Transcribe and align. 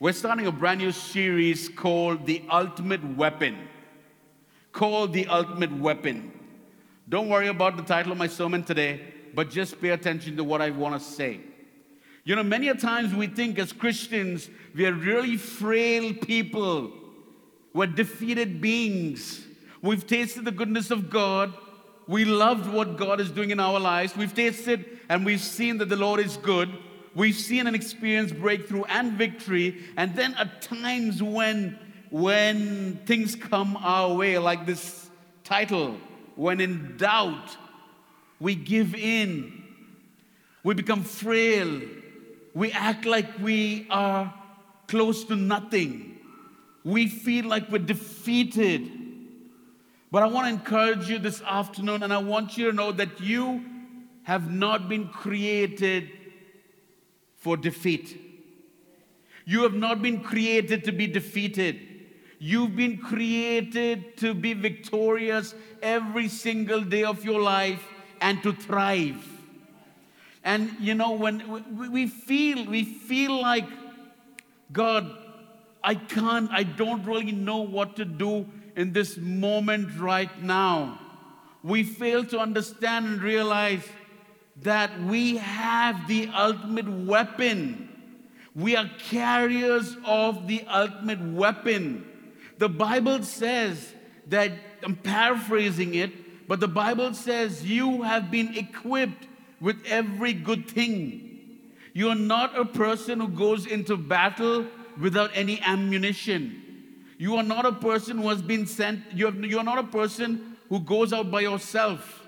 We're 0.00 0.12
starting 0.12 0.46
a 0.46 0.52
brand 0.52 0.78
new 0.78 0.92
series 0.92 1.68
called 1.68 2.24
The 2.24 2.44
Ultimate 2.48 3.16
Weapon. 3.16 3.58
Called 4.70 5.12
The 5.12 5.26
Ultimate 5.26 5.76
Weapon. 5.76 6.30
Don't 7.08 7.28
worry 7.28 7.48
about 7.48 7.76
the 7.76 7.82
title 7.82 8.12
of 8.12 8.18
my 8.18 8.28
sermon 8.28 8.62
today, 8.62 9.00
but 9.34 9.50
just 9.50 9.80
pay 9.80 9.88
attention 9.88 10.36
to 10.36 10.44
what 10.44 10.62
I 10.62 10.70
want 10.70 10.94
to 10.94 11.00
say. 11.04 11.40
You 12.22 12.36
know, 12.36 12.44
many 12.44 12.68
a 12.68 12.76
times 12.76 13.12
we 13.12 13.26
think 13.26 13.58
as 13.58 13.72
Christians, 13.72 14.48
we 14.72 14.86
are 14.86 14.92
really 14.92 15.36
frail 15.36 16.14
people. 16.14 16.92
We're 17.74 17.86
defeated 17.86 18.60
beings. 18.60 19.44
We've 19.82 20.06
tasted 20.06 20.44
the 20.44 20.52
goodness 20.52 20.92
of 20.92 21.10
God. 21.10 21.52
We 22.06 22.24
loved 22.24 22.72
what 22.72 22.98
God 22.98 23.20
is 23.20 23.32
doing 23.32 23.50
in 23.50 23.58
our 23.58 23.80
lives. 23.80 24.16
We've 24.16 24.32
tasted 24.32 24.84
and 25.08 25.26
we've 25.26 25.40
seen 25.40 25.78
that 25.78 25.88
the 25.88 25.96
Lord 25.96 26.20
is 26.20 26.36
good. 26.36 26.70
We've 27.18 27.34
seen 27.34 27.66
and 27.66 27.74
experienced 27.74 28.38
breakthrough 28.38 28.84
and 28.84 29.14
victory. 29.14 29.82
And 29.96 30.14
then 30.14 30.34
at 30.34 30.62
times 30.62 31.20
when, 31.20 31.76
when 32.10 33.00
things 33.06 33.34
come 33.34 33.76
our 33.76 34.14
way, 34.14 34.38
like 34.38 34.66
this 34.66 35.10
title, 35.42 35.96
when 36.36 36.60
in 36.60 36.96
doubt, 36.96 37.56
we 38.38 38.54
give 38.54 38.94
in. 38.94 39.64
We 40.62 40.74
become 40.74 41.02
frail. 41.02 41.80
We 42.54 42.70
act 42.70 43.04
like 43.04 43.40
we 43.40 43.88
are 43.90 44.32
close 44.86 45.24
to 45.24 45.34
nothing. 45.34 46.20
We 46.84 47.08
feel 47.08 47.46
like 47.46 47.68
we're 47.68 47.78
defeated. 47.78 48.92
But 50.12 50.22
I 50.22 50.26
want 50.26 50.46
to 50.46 50.52
encourage 50.52 51.10
you 51.10 51.18
this 51.18 51.42
afternoon, 51.42 52.04
and 52.04 52.12
I 52.12 52.18
want 52.18 52.56
you 52.56 52.70
to 52.70 52.72
know 52.72 52.92
that 52.92 53.20
you 53.20 53.64
have 54.22 54.52
not 54.52 54.88
been 54.88 55.08
created 55.08 56.12
for 57.38 57.56
defeat. 57.56 58.20
You 59.44 59.62
have 59.62 59.74
not 59.74 60.02
been 60.02 60.22
created 60.22 60.84
to 60.84 60.92
be 60.92 61.06
defeated. 61.06 61.80
You've 62.38 62.76
been 62.76 62.98
created 62.98 64.16
to 64.18 64.34
be 64.34 64.52
victorious 64.52 65.54
every 65.82 66.28
single 66.28 66.82
day 66.82 67.04
of 67.04 67.24
your 67.24 67.40
life 67.40 67.82
and 68.20 68.42
to 68.42 68.52
thrive. 68.52 69.26
And 70.44 70.76
you 70.78 70.94
know, 70.94 71.12
when 71.12 71.90
we 71.90 72.06
feel, 72.06 72.66
we 72.66 72.84
feel 72.84 73.40
like, 73.40 73.68
God, 74.72 75.10
I 75.82 75.94
can't, 75.94 76.50
I 76.52 76.62
don't 76.62 77.04
really 77.04 77.32
know 77.32 77.58
what 77.58 77.96
to 77.96 78.04
do 78.04 78.46
in 78.76 78.92
this 78.92 79.16
moment 79.16 79.98
right 79.98 80.42
now. 80.42 81.00
We 81.62 81.82
fail 81.82 82.24
to 82.26 82.38
understand 82.38 83.06
and 83.06 83.22
realize 83.22 83.82
that 84.62 85.00
we 85.02 85.36
have 85.36 86.08
the 86.08 86.28
ultimate 86.34 86.88
weapon. 86.88 87.88
We 88.54 88.76
are 88.76 88.90
carriers 88.98 89.96
of 90.04 90.48
the 90.48 90.64
ultimate 90.68 91.20
weapon. 91.20 92.04
The 92.58 92.68
Bible 92.68 93.22
says 93.22 93.94
that, 94.26 94.52
I'm 94.82 94.96
paraphrasing 94.96 95.94
it, 95.94 96.48
but 96.48 96.60
the 96.60 96.68
Bible 96.68 97.14
says 97.14 97.64
you 97.64 98.02
have 98.02 98.30
been 98.30 98.56
equipped 98.56 99.26
with 99.60 99.84
every 99.86 100.32
good 100.32 100.68
thing. 100.68 101.58
You 101.92 102.08
are 102.08 102.16
not 102.16 102.58
a 102.58 102.64
person 102.64 103.20
who 103.20 103.28
goes 103.28 103.66
into 103.66 103.96
battle 103.96 104.66
without 105.00 105.30
any 105.34 105.60
ammunition. 105.60 106.64
You 107.18 107.36
are 107.36 107.42
not 107.42 107.66
a 107.66 107.72
person 107.72 108.18
who 108.18 108.28
has 108.28 108.42
been 108.42 108.66
sent, 108.66 109.00
you're, 109.12 109.34
you're 109.44 109.64
not 109.64 109.78
a 109.78 109.84
person 109.84 110.56
who 110.68 110.80
goes 110.80 111.12
out 111.12 111.30
by 111.30 111.40
yourself, 111.40 112.22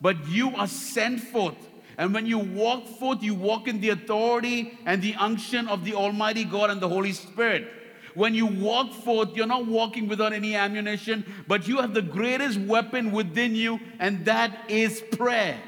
but 0.00 0.28
you 0.28 0.54
are 0.56 0.66
sent 0.66 1.20
forth 1.20 1.69
and 1.98 2.14
when 2.14 2.26
you 2.26 2.38
walk 2.38 2.86
forth, 2.86 3.22
you 3.22 3.34
walk 3.34 3.68
in 3.68 3.80
the 3.80 3.90
authority 3.90 4.78
and 4.86 5.02
the 5.02 5.14
unction 5.16 5.68
of 5.68 5.84
the 5.84 5.94
Almighty 5.94 6.44
God 6.44 6.70
and 6.70 6.80
the 6.80 6.88
Holy 6.88 7.12
Spirit. 7.12 7.68
When 8.14 8.34
you 8.34 8.46
walk 8.46 8.92
forth, 8.92 9.36
you're 9.36 9.46
not 9.46 9.66
walking 9.66 10.08
without 10.08 10.32
any 10.32 10.56
ammunition, 10.56 11.24
but 11.46 11.68
you 11.68 11.78
have 11.78 11.94
the 11.94 12.02
greatest 12.02 12.58
weapon 12.58 13.12
within 13.12 13.54
you, 13.54 13.80
and 13.98 14.24
that 14.24 14.70
is 14.70 15.02
prayer. 15.12 15.60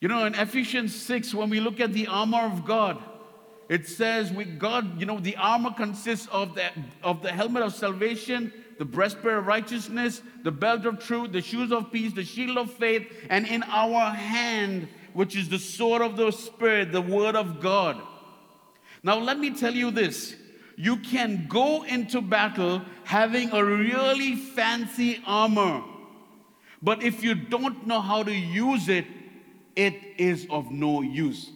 You 0.00 0.08
know, 0.08 0.26
in 0.26 0.34
Ephesians 0.34 0.94
6, 0.94 1.34
when 1.34 1.50
we 1.50 1.60
look 1.60 1.80
at 1.80 1.92
the 1.92 2.06
armor 2.06 2.42
of 2.42 2.64
God, 2.64 3.02
it 3.68 3.88
says 3.88 4.30
with 4.32 4.58
God, 4.58 5.00
you 5.00 5.06
know, 5.06 5.18
the 5.18 5.36
armor 5.36 5.72
consists 5.72 6.28
of 6.28 6.54
the, 6.54 6.70
of 7.02 7.22
the 7.22 7.32
helmet 7.32 7.62
of 7.62 7.74
salvation, 7.74 8.52
the 8.78 8.84
breastplate 8.84 9.34
of 9.34 9.46
righteousness, 9.46 10.22
the 10.44 10.52
belt 10.52 10.84
of 10.84 11.00
truth, 11.00 11.32
the 11.32 11.40
shoes 11.40 11.72
of 11.72 11.90
peace, 11.90 12.12
the 12.12 12.24
shield 12.24 12.58
of 12.58 12.70
faith, 12.72 13.10
and 13.30 13.46
in 13.46 13.62
our 13.64 14.10
hand 14.14 14.88
which 15.16 15.34
is 15.34 15.48
the 15.48 15.58
sword 15.58 16.02
of 16.02 16.14
the 16.14 16.30
Spirit, 16.30 16.92
the 16.92 17.00
Word 17.00 17.36
of 17.36 17.58
God. 17.58 17.98
Now, 19.02 19.18
let 19.18 19.38
me 19.38 19.48
tell 19.54 19.74
you 19.74 19.90
this 19.90 20.36
you 20.76 20.98
can 20.98 21.46
go 21.48 21.84
into 21.84 22.20
battle 22.20 22.82
having 23.04 23.50
a 23.50 23.64
really 23.64 24.36
fancy 24.36 25.22
armor, 25.26 25.82
but 26.82 27.02
if 27.02 27.24
you 27.24 27.34
don't 27.34 27.86
know 27.86 28.02
how 28.02 28.24
to 28.24 28.30
use 28.30 28.90
it, 28.90 29.06
it 29.74 29.94
is 30.18 30.46
of 30.50 30.70
no 30.70 31.00
use. 31.00 31.50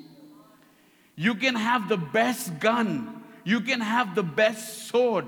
You 1.15 1.35
can 1.35 1.55
have 1.55 1.91
the 1.91 1.99
best 1.99 2.61
gun, 2.61 3.23
you 3.45 3.61
can 3.61 3.83
have 3.83 4.15
the 4.15 4.23
best 4.23 4.89
sword, 4.89 5.27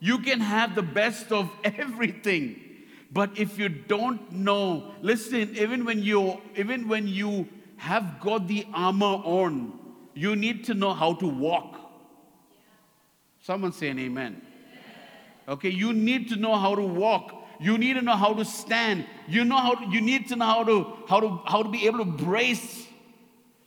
you 0.00 0.18
can 0.18 0.40
have 0.40 0.74
the 0.74 0.82
best 0.82 1.30
of 1.30 1.48
everything. 1.64 2.60
But 3.12 3.38
if 3.38 3.58
you 3.58 3.68
don't 3.68 4.32
know, 4.32 4.94
listen, 5.02 5.54
even 5.56 5.84
when 5.84 6.02
you 6.02 6.40
even 6.56 6.88
when 6.88 7.06
you 7.06 7.46
have 7.76 8.20
got 8.20 8.48
the 8.48 8.66
armor 8.72 9.20
on, 9.24 9.78
you 10.14 10.34
need 10.34 10.64
to 10.64 10.74
know 10.74 10.94
how 10.94 11.14
to 11.14 11.26
walk. 11.26 11.78
Someone 13.42 13.72
say 13.72 13.88
an 13.88 13.98
amen. 13.98 14.40
Okay, 15.46 15.68
you 15.68 15.92
need 15.92 16.28
to 16.30 16.36
know 16.36 16.56
how 16.56 16.74
to 16.74 16.82
walk. 16.82 17.34
You 17.60 17.76
need 17.76 17.94
to 17.94 18.02
know 18.02 18.16
how 18.16 18.32
to 18.32 18.44
stand. 18.44 19.04
You 19.28 19.44
know 19.44 19.58
how 19.58 19.74
to, 19.74 19.86
you 19.90 20.00
need 20.00 20.28
to 20.28 20.36
know 20.36 20.46
how 20.46 20.64
to 20.64 20.96
how 21.08 21.20
to 21.20 21.40
how 21.46 21.62
to 21.62 21.68
be 21.68 21.86
able 21.86 21.98
to 21.98 22.04
brace 22.04 22.86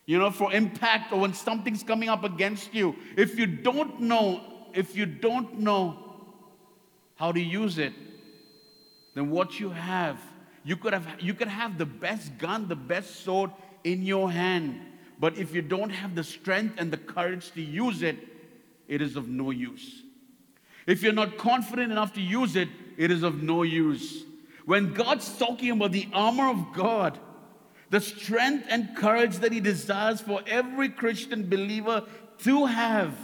you 0.06 0.18
know 0.18 0.32
for 0.32 0.54
impact 0.54 1.12
or 1.12 1.20
when 1.20 1.34
something's 1.34 1.84
coming 1.84 2.10
up 2.10 2.24
against 2.24 2.74
you. 2.74 2.96
If 3.16 3.38
you 3.38 3.46
don't 3.46 4.02
know 4.02 4.42
if 4.74 4.96
you 4.96 5.06
don't 5.06 5.60
know 5.60 6.00
how 7.16 7.32
to 7.32 7.40
use 7.40 7.78
it, 7.78 7.94
then 9.16 9.32
what 9.32 9.60
you 9.60 9.72
have, 9.72 10.20
you 10.64 10.76
could 10.76 10.94
have 10.94 11.08
you 11.20 11.34
could 11.34 11.48
have 11.48 11.78
the 11.78 11.86
best 11.86 12.38
gun, 12.38 12.68
the 12.68 12.76
best 12.76 13.24
sword 13.24 13.50
in 13.84 14.04
your 14.04 14.30
hand. 14.30 14.80
But 15.20 15.38
if 15.38 15.56
you 15.56 15.62
don't 15.62 15.90
have 15.90 16.14
the 16.14 16.24
strength 16.24 16.76
and 16.78 16.92
the 16.92 16.98
courage 16.98 17.52
to 17.52 17.62
use 17.62 18.04
it, 18.04 18.18
it 18.88 19.02
is 19.02 19.16
of 19.16 19.30
no 19.30 19.52
use. 19.52 20.04
If 20.86 21.02
you're 21.02 21.14
not 21.14 21.38
confident 21.38 21.92
enough 21.92 22.14
to 22.14 22.22
use 22.22 22.56
it, 22.56 22.70
it 22.98 23.10
is 23.10 23.24
of 23.24 23.42
no 23.42 23.64
use. 23.64 24.24
When 24.66 24.94
God's 24.94 25.38
talking 25.38 25.72
about 25.72 25.94
the 25.94 26.08
armor 26.14 26.50
of 26.50 26.74
God, 26.74 27.18
the 27.90 28.02
strength 28.02 28.66
and 28.70 28.96
courage 28.96 29.38
that 29.38 29.52
He 29.52 29.60
desires 29.60 30.22
for 30.22 30.42
every 30.46 30.90
Christian 30.90 31.50
believer 31.50 32.04
to 32.40 32.66
have 32.66 33.16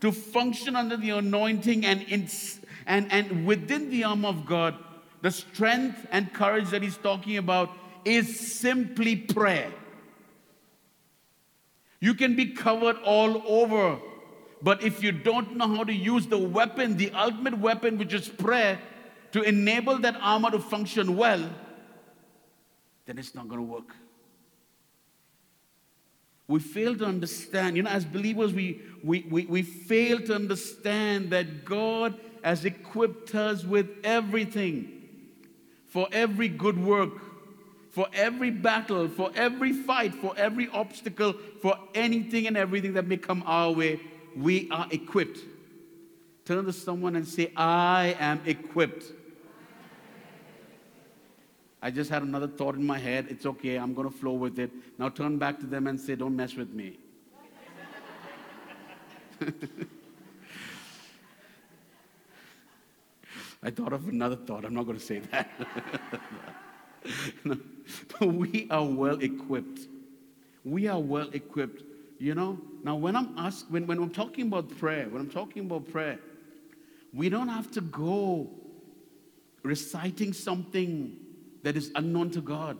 to 0.00 0.12
function 0.12 0.76
under 0.76 0.96
the 0.96 1.10
anointing 1.10 1.84
and, 1.84 2.02
in, 2.02 2.28
and, 2.86 3.10
and 3.10 3.46
within 3.46 3.90
the 3.90 4.04
armor 4.04 4.28
of 4.28 4.44
God, 4.44 4.76
the 5.24 5.30
strength 5.30 6.06
and 6.10 6.30
courage 6.34 6.68
that 6.68 6.82
He's 6.82 6.98
talking 6.98 7.38
about 7.38 7.70
is 8.04 8.38
simply 8.38 9.16
prayer. 9.16 9.72
You 11.98 12.12
can 12.12 12.36
be 12.36 12.50
covered 12.50 12.98
all 12.98 13.42
over. 13.46 13.98
But 14.60 14.82
if 14.82 15.02
you 15.02 15.12
don't 15.12 15.56
know 15.56 15.76
how 15.76 15.84
to 15.84 15.94
use 15.94 16.26
the 16.26 16.36
weapon, 16.36 16.98
the 16.98 17.10
ultimate 17.12 17.58
weapon, 17.58 17.96
which 17.96 18.12
is 18.12 18.28
prayer, 18.28 18.78
to 19.32 19.40
enable 19.40 19.98
that 20.00 20.14
armor 20.20 20.50
to 20.50 20.58
function 20.58 21.16
well, 21.16 21.48
then 23.06 23.16
it's 23.16 23.34
not 23.34 23.48
going 23.48 23.60
to 23.60 23.72
work. 23.72 23.96
We 26.48 26.60
fail 26.60 26.94
to 26.96 27.06
understand, 27.06 27.78
you 27.78 27.82
know, 27.82 27.90
as 27.90 28.04
believers, 28.04 28.52
we, 28.52 28.82
we, 29.02 29.24
we, 29.30 29.46
we 29.46 29.62
fail 29.62 30.20
to 30.20 30.34
understand 30.34 31.30
that 31.30 31.64
God 31.64 32.14
has 32.42 32.66
equipped 32.66 33.34
us 33.34 33.64
with 33.64 33.88
everything 34.04 34.93
for 35.94 36.08
every 36.12 36.48
good 36.48 36.78
work 36.78 37.12
for 37.94 38.08
every 38.12 38.50
battle, 38.50 39.08
for 39.08 39.30
every 39.36 39.72
fight, 39.72 40.16
for 40.16 40.34
every 40.36 40.68
obstacle, 40.70 41.32
for 41.62 41.78
anything 41.94 42.48
and 42.48 42.56
everything 42.56 42.94
that 42.94 43.06
may 43.06 43.16
come 43.16 43.44
our 43.46 43.70
way, 43.70 44.00
we 44.34 44.68
are 44.72 44.88
equipped. 44.90 45.38
Turn 46.44 46.64
to 46.64 46.72
someone 46.72 47.14
and 47.14 47.24
say, 47.26 47.52
I 47.56 48.16
am 48.18 48.40
equipped. 48.46 49.04
I 51.80 51.92
just 51.92 52.10
had 52.10 52.24
another 52.24 52.48
thought 52.48 52.74
in 52.74 52.84
my 52.84 52.98
head. 52.98 53.28
It's 53.30 53.46
okay, 53.46 53.76
I'm 53.76 53.94
going 53.94 54.10
to 54.10 54.16
flow 54.16 54.32
with 54.32 54.58
it. 54.58 54.72
Now 54.98 55.08
turn 55.08 55.38
back 55.38 55.60
to 55.60 55.66
them 55.66 55.86
and 55.86 56.00
say, 56.00 56.16
Don't 56.16 56.34
mess 56.34 56.56
with 56.56 56.70
me. 56.70 56.98
I 63.64 63.70
thought 63.70 63.94
of 63.94 64.06
another 64.08 64.36
thought. 64.36 64.66
I'm 64.66 64.74
not 64.74 64.84
going 64.84 64.98
to 64.98 65.04
say 65.04 65.20
that. 65.32 65.50
we 68.20 68.66
are 68.70 68.84
well 68.84 69.18
equipped. 69.20 69.88
We 70.64 70.86
are 70.86 71.00
well 71.00 71.30
equipped 71.32 71.82
You 72.18 72.34
know? 72.34 72.58
Now, 72.82 72.96
when 72.96 73.16
I'm 73.16 73.34
asked, 73.38 73.70
when, 73.70 73.86
when 73.86 73.98
I'm 73.98 74.10
talking 74.10 74.48
about 74.48 74.76
prayer, 74.78 75.08
when 75.08 75.20
I'm 75.22 75.30
talking 75.30 75.64
about 75.64 75.88
prayer, 75.90 76.18
we 77.14 77.30
don't 77.30 77.48
have 77.48 77.70
to 77.72 77.80
go 77.80 78.50
reciting 79.62 80.34
something 80.34 81.16
that 81.62 81.76
is 81.76 81.90
unknown 81.94 82.30
to 82.32 82.42
God. 82.42 82.78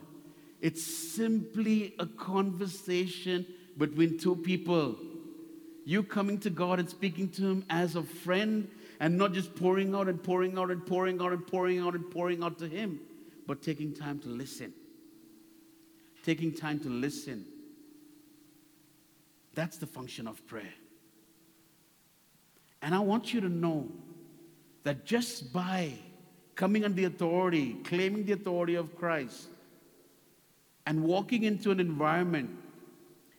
It's 0.60 0.82
simply 0.84 1.94
a 1.98 2.06
conversation 2.06 3.46
between 3.78 4.18
two 4.18 4.36
people. 4.36 4.96
You 5.86 6.02
coming 6.02 6.38
to 6.40 6.50
God 6.50 6.78
and 6.78 6.88
speaking 6.88 7.28
to 7.30 7.42
Him 7.42 7.64
as 7.70 7.96
a 7.96 8.02
friend 8.02 8.68
and 9.00 9.18
not 9.18 9.32
just 9.32 9.54
pouring 9.54 9.94
out 9.94 10.08
and 10.08 10.22
pouring 10.22 10.58
out 10.58 10.70
and 10.70 10.84
pouring 10.86 11.20
out 11.20 11.32
and 11.32 11.46
pouring 11.46 11.78
out 11.80 11.94
and 11.94 12.10
pouring 12.10 12.42
out 12.42 12.58
to 12.58 12.68
Him, 12.68 13.00
but 13.46 13.62
taking 13.62 13.94
time 13.94 14.18
to 14.20 14.28
listen. 14.28 14.72
Taking 16.24 16.54
time 16.54 16.80
to 16.80 16.88
listen. 16.88 17.44
That's 19.54 19.76
the 19.76 19.86
function 19.86 20.26
of 20.26 20.44
prayer. 20.46 20.74
And 22.82 22.94
I 22.94 22.98
want 22.98 23.32
you 23.32 23.40
to 23.40 23.48
know 23.48 23.88
that 24.82 25.04
just 25.04 25.52
by 25.52 25.92
coming 26.54 26.84
under 26.84 26.96
the 26.96 27.04
authority, 27.04 27.74
claiming 27.84 28.24
the 28.24 28.32
authority 28.32 28.74
of 28.74 28.96
Christ, 28.96 29.48
and 30.86 31.02
walking 31.02 31.44
into 31.44 31.70
an 31.70 31.80
environment, 31.80 32.50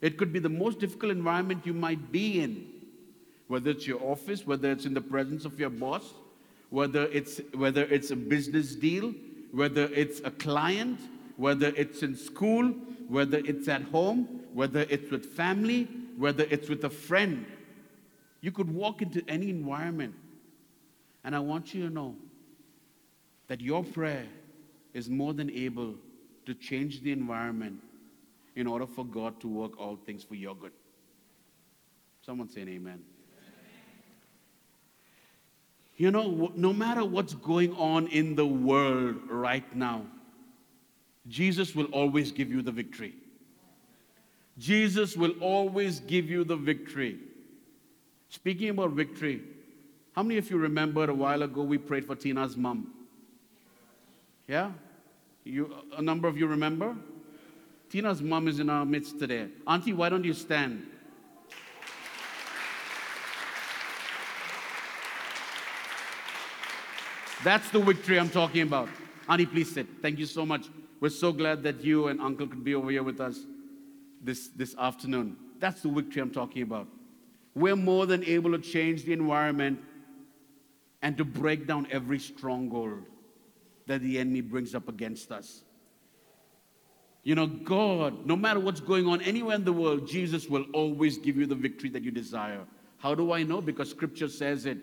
it 0.01 0.17
could 0.17 0.33
be 0.33 0.39
the 0.39 0.49
most 0.49 0.79
difficult 0.79 1.11
environment 1.11 1.65
you 1.65 1.73
might 1.73 2.11
be 2.11 2.41
in, 2.41 2.67
whether 3.47 3.71
it's 3.71 3.85
your 3.85 4.01
office, 4.03 4.45
whether 4.45 4.71
it's 4.71 4.85
in 4.85 4.93
the 4.93 5.01
presence 5.01 5.45
of 5.45 5.59
your 5.59 5.69
boss, 5.69 6.13
whether 6.69 7.03
it's, 7.03 7.39
whether 7.53 7.83
it's 7.83 8.11
a 8.11 8.15
business 8.15 8.75
deal, 8.75 9.13
whether 9.51 9.83
it's 9.93 10.19
a 10.25 10.31
client, 10.31 10.99
whether 11.37 11.67
it's 11.75 12.03
in 12.03 12.15
school, 12.15 12.73
whether 13.07 13.37
it's 13.39 13.67
at 13.67 13.83
home, 13.83 14.41
whether 14.53 14.85
it's 14.89 15.11
with 15.11 15.25
family, 15.25 15.87
whether 16.17 16.45
it's 16.49 16.69
with 16.69 16.83
a 16.85 16.89
friend. 16.89 17.45
You 18.41 18.51
could 18.51 18.73
walk 18.73 19.01
into 19.01 19.23
any 19.27 19.49
environment. 19.49 20.15
And 21.23 21.35
I 21.35 21.39
want 21.39 21.73
you 21.73 21.87
to 21.87 21.93
know 21.93 22.15
that 23.47 23.61
your 23.61 23.83
prayer 23.83 24.25
is 24.93 25.09
more 25.09 25.33
than 25.33 25.49
able 25.51 25.95
to 26.45 26.53
change 26.53 27.01
the 27.01 27.11
environment 27.11 27.79
in 28.55 28.67
order 28.67 28.85
for 28.85 29.03
God 29.03 29.39
to 29.41 29.47
work 29.47 29.79
all 29.79 29.95
things 29.95 30.23
for 30.23 30.35
your 30.35 30.55
good. 30.55 30.71
Someone 32.25 32.49
saying 32.49 32.69
amen. 32.69 33.01
You 35.97 36.11
know, 36.11 36.51
no 36.55 36.73
matter 36.73 37.05
what's 37.05 37.33
going 37.33 37.73
on 37.75 38.07
in 38.07 38.35
the 38.35 38.45
world 38.45 39.15
right 39.29 39.75
now, 39.75 40.05
Jesus 41.27 41.73
will 41.73 41.85
always 41.85 42.31
give 42.31 42.51
you 42.51 42.61
the 42.61 42.71
victory. 42.71 43.13
Jesus 44.57 45.15
will 45.15 45.33
always 45.41 45.99
give 46.01 46.29
you 46.29 46.43
the 46.43 46.55
victory. 46.55 47.17
Speaking 48.29 48.69
about 48.69 48.91
victory, 48.91 49.41
how 50.13 50.23
many 50.23 50.37
of 50.37 50.49
you 50.49 50.57
remember 50.57 51.09
a 51.09 51.13
while 51.13 51.43
ago 51.43 51.61
we 51.61 51.77
prayed 51.77 52.05
for 52.05 52.15
Tina's 52.15 52.55
mom? 52.55 52.93
Yeah? 54.47 54.71
You, 55.43 55.73
a 55.97 56.01
number 56.01 56.27
of 56.27 56.37
you 56.37 56.47
remember? 56.47 56.95
Tina's 57.89 58.21
mom 58.21 58.47
is 58.47 58.59
in 58.59 58.69
our 58.69 58.85
midst 58.85 59.19
today. 59.19 59.47
Auntie, 59.67 59.93
why 59.93 60.09
don't 60.09 60.23
you 60.23 60.33
stand? 60.33 60.85
That's 67.45 67.69
the 67.69 67.79
victory 67.79 68.19
I'm 68.19 68.31
talking 68.31 68.63
about. 68.63 68.89
Auntie, 69.29 69.45
please 69.45 69.71
sit. 69.71 69.85
Thank 70.01 70.17
you 70.17 70.25
so 70.25 70.47
much. 70.47 70.65
We're 70.99 71.09
so 71.09 71.31
glad 71.31 71.61
that 71.61 71.83
you 71.83 72.07
and 72.07 72.19
Uncle 72.19 72.47
could 72.47 72.63
be 72.63 72.73
over 72.73 72.89
here 72.89 73.03
with 73.03 73.21
us 73.21 73.37
this, 74.19 74.47
this 74.47 74.75
afternoon. 74.79 75.37
That's 75.59 75.83
the 75.83 75.89
victory 75.89 76.23
I'm 76.23 76.31
talking 76.31 76.63
about. 76.63 76.87
We're 77.53 77.75
more 77.75 78.07
than 78.07 78.23
able 78.23 78.51
to 78.53 78.57
change 78.57 79.03
the 79.05 79.13
environment 79.13 79.79
and 81.03 81.15
to 81.19 81.23
break 81.23 81.67
down 81.67 81.85
every 81.91 82.17
stronghold 82.17 83.03
that 83.85 84.01
the 84.01 84.17
enemy 84.17 84.41
brings 84.41 84.73
up 84.73 84.89
against 84.89 85.31
us. 85.31 85.61
You 87.21 87.35
know, 87.35 87.45
God, 87.45 88.25
no 88.25 88.35
matter 88.35 88.59
what's 88.59 88.81
going 88.81 89.05
on 89.05 89.21
anywhere 89.21 89.55
in 89.55 89.65
the 89.65 89.73
world, 89.73 90.07
Jesus 90.07 90.49
will 90.49 90.65
always 90.73 91.19
give 91.19 91.37
you 91.37 91.45
the 91.45 91.53
victory 91.53 91.91
that 91.91 92.01
you 92.01 92.09
desire. 92.09 92.61
How 92.97 93.13
do 93.13 93.33
I 93.33 93.43
know? 93.43 93.61
Because 93.61 93.91
scripture 93.91 94.29
says 94.29 94.65
it. 94.65 94.79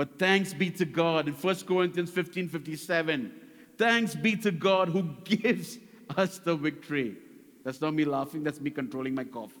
But 0.00 0.18
thanks 0.18 0.54
be 0.54 0.70
to 0.70 0.86
God 0.86 1.28
in 1.28 1.34
1 1.34 1.56
Corinthians 1.68 2.08
15 2.08 2.48
57. 2.48 3.32
Thanks 3.76 4.14
be 4.14 4.34
to 4.36 4.50
God 4.50 4.88
who 4.88 5.02
gives 5.24 5.76
us 6.16 6.38
the 6.38 6.56
victory. 6.56 7.16
That's 7.64 7.82
not 7.82 7.92
me 7.92 8.06
laughing, 8.06 8.42
that's 8.42 8.62
me 8.62 8.70
controlling 8.70 9.14
my 9.14 9.24
cough. 9.24 9.52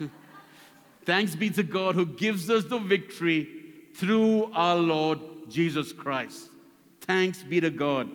thanks 1.04 1.34
be 1.34 1.50
to 1.50 1.62
God 1.62 1.96
who 1.96 2.06
gives 2.06 2.48
us 2.48 2.64
the 2.64 2.78
victory 2.78 3.46
through 3.94 4.50
our 4.54 4.76
Lord 4.76 5.20
Jesus 5.50 5.92
Christ. 5.92 6.48
Thanks 7.02 7.42
be 7.42 7.60
to 7.60 7.68
God. 7.68 8.08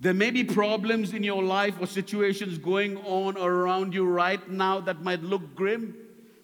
There 0.00 0.14
may 0.14 0.30
be 0.30 0.44
problems 0.44 1.12
in 1.12 1.22
your 1.22 1.42
life 1.42 1.74
or 1.78 1.86
situations 1.86 2.56
going 2.56 2.96
on 3.04 3.36
around 3.36 3.92
you 3.92 4.06
right 4.06 4.48
now 4.48 4.80
that 4.80 5.02
might 5.02 5.22
look 5.22 5.54
grim, 5.54 5.94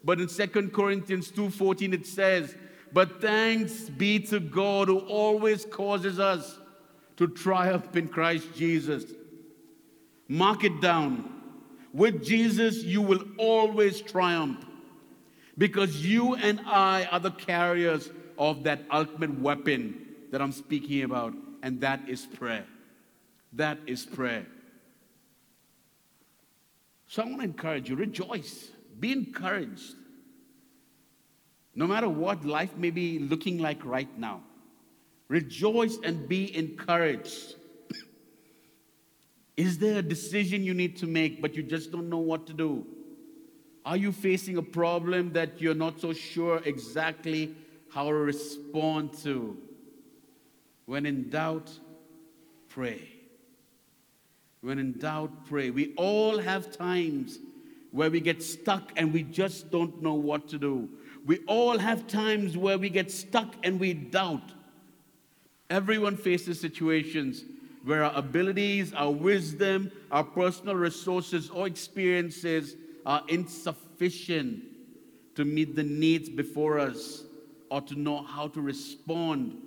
but 0.04 0.20
in 0.20 0.28
2 0.28 0.68
Corinthians 0.74 1.32
2:14 1.32 1.94
it 1.94 2.06
says, 2.06 2.54
"But 2.94 3.20
thanks 3.20 3.90
be 3.90 4.20
to 4.20 4.40
God 4.40 4.88
who 4.88 5.00
always 5.00 5.64
causes 5.66 6.18
us 6.20 6.58
to 7.16 7.26
triumph 7.26 7.94
in 7.96 8.08
Christ 8.08 8.54
Jesus." 8.54 9.04
Mark 10.28 10.64
it 10.64 10.80
down. 10.80 11.30
With 11.92 12.24
Jesus, 12.24 12.82
you 12.82 13.02
will 13.02 13.24
always 13.36 14.00
triumph 14.00 14.64
because 15.58 16.06
you 16.06 16.34
and 16.34 16.60
I 16.60 17.04
are 17.10 17.20
the 17.20 17.30
carriers 17.30 18.10
of 18.38 18.64
that 18.64 18.80
ultimate 18.90 19.38
weapon 19.38 20.06
that 20.30 20.40
I'm 20.40 20.52
speaking 20.52 21.02
about, 21.02 21.34
and 21.62 21.80
that 21.82 22.08
is 22.08 22.26
prayer. 22.26 22.66
That 23.52 23.78
is 23.86 24.04
prayer. 24.04 24.46
So 27.06 27.22
I 27.22 27.26
want 27.26 27.38
to 27.38 27.44
encourage 27.44 27.88
you 27.88 27.96
rejoice, 27.96 28.70
be 28.98 29.12
encouraged. 29.12 29.94
No 31.74 31.86
matter 31.86 32.08
what 32.08 32.44
life 32.44 32.76
may 32.76 32.90
be 32.90 33.18
looking 33.18 33.58
like 33.58 33.84
right 33.84 34.18
now, 34.18 34.42
rejoice 35.28 35.98
and 36.04 36.28
be 36.28 36.56
encouraged. 36.56 37.56
Is 39.56 39.78
there 39.78 39.98
a 39.98 40.02
decision 40.02 40.62
you 40.62 40.74
need 40.74 40.96
to 40.98 41.06
make, 41.06 41.42
but 41.42 41.54
you 41.54 41.62
just 41.62 41.90
don't 41.90 42.08
know 42.08 42.18
what 42.18 42.46
to 42.46 42.52
do? 42.52 42.86
Are 43.84 43.96
you 43.96 44.12
facing 44.12 44.56
a 44.56 44.62
problem 44.62 45.32
that 45.32 45.60
you're 45.60 45.74
not 45.74 46.00
so 46.00 46.12
sure 46.12 46.62
exactly 46.64 47.54
how 47.90 48.04
to 48.08 48.14
respond 48.14 49.12
to? 49.24 49.56
When 50.86 51.06
in 51.06 51.28
doubt, 51.28 51.70
pray. 52.68 53.08
When 54.60 54.78
in 54.78 54.98
doubt, 54.98 55.46
pray. 55.46 55.70
We 55.70 55.92
all 55.96 56.38
have 56.38 56.74
times 56.74 57.38
where 57.90 58.10
we 58.10 58.20
get 58.20 58.42
stuck 58.42 58.92
and 58.96 59.12
we 59.12 59.22
just 59.22 59.70
don't 59.70 60.02
know 60.02 60.14
what 60.14 60.48
to 60.48 60.58
do. 60.58 60.88
We 61.24 61.38
all 61.46 61.78
have 61.78 62.06
times 62.06 62.56
where 62.56 62.78
we 62.78 62.90
get 62.90 63.10
stuck 63.10 63.54
and 63.62 63.80
we 63.80 63.94
doubt. 63.94 64.52
Everyone 65.70 66.16
faces 66.16 66.60
situations 66.60 67.44
where 67.84 68.04
our 68.04 68.14
abilities, 68.14 68.92
our 68.92 69.10
wisdom, 69.10 69.90
our 70.10 70.24
personal 70.24 70.74
resources, 70.74 71.50
or 71.50 71.66
experiences 71.66 72.76
are 73.06 73.22
insufficient 73.28 74.64
to 75.34 75.44
meet 75.44 75.74
the 75.74 75.82
needs 75.82 76.28
before 76.28 76.78
us 76.78 77.24
or 77.70 77.80
to 77.82 77.98
know 77.98 78.22
how 78.22 78.48
to 78.48 78.60
respond 78.60 79.60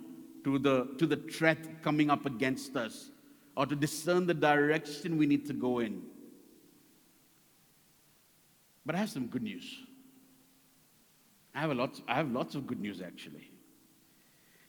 to 0.44 0.58
the, 0.58 0.88
to 0.98 1.06
the 1.06 1.16
threat 1.16 1.82
coming 1.82 2.10
up 2.10 2.26
against 2.26 2.76
us 2.76 3.10
or 3.56 3.66
to 3.66 3.74
discern 3.74 4.26
the 4.26 4.34
direction 4.34 5.18
we 5.18 5.26
need 5.26 5.46
to 5.46 5.52
go 5.52 5.80
in. 5.80 6.02
But 8.86 8.94
I 8.94 8.98
have 8.98 9.10
some 9.10 9.26
good 9.26 9.42
news. 9.42 9.82
I 11.58 11.62
have, 11.62 11.70
a 11.70 11.74
lot, 11.74 12.00
I 12.06 12.14
have 12.14 12.30
lots 12.30 12.54
of 12.54 12.68
good 12.68 12.78
news 12.78 13.02
actually. 13.02 13.50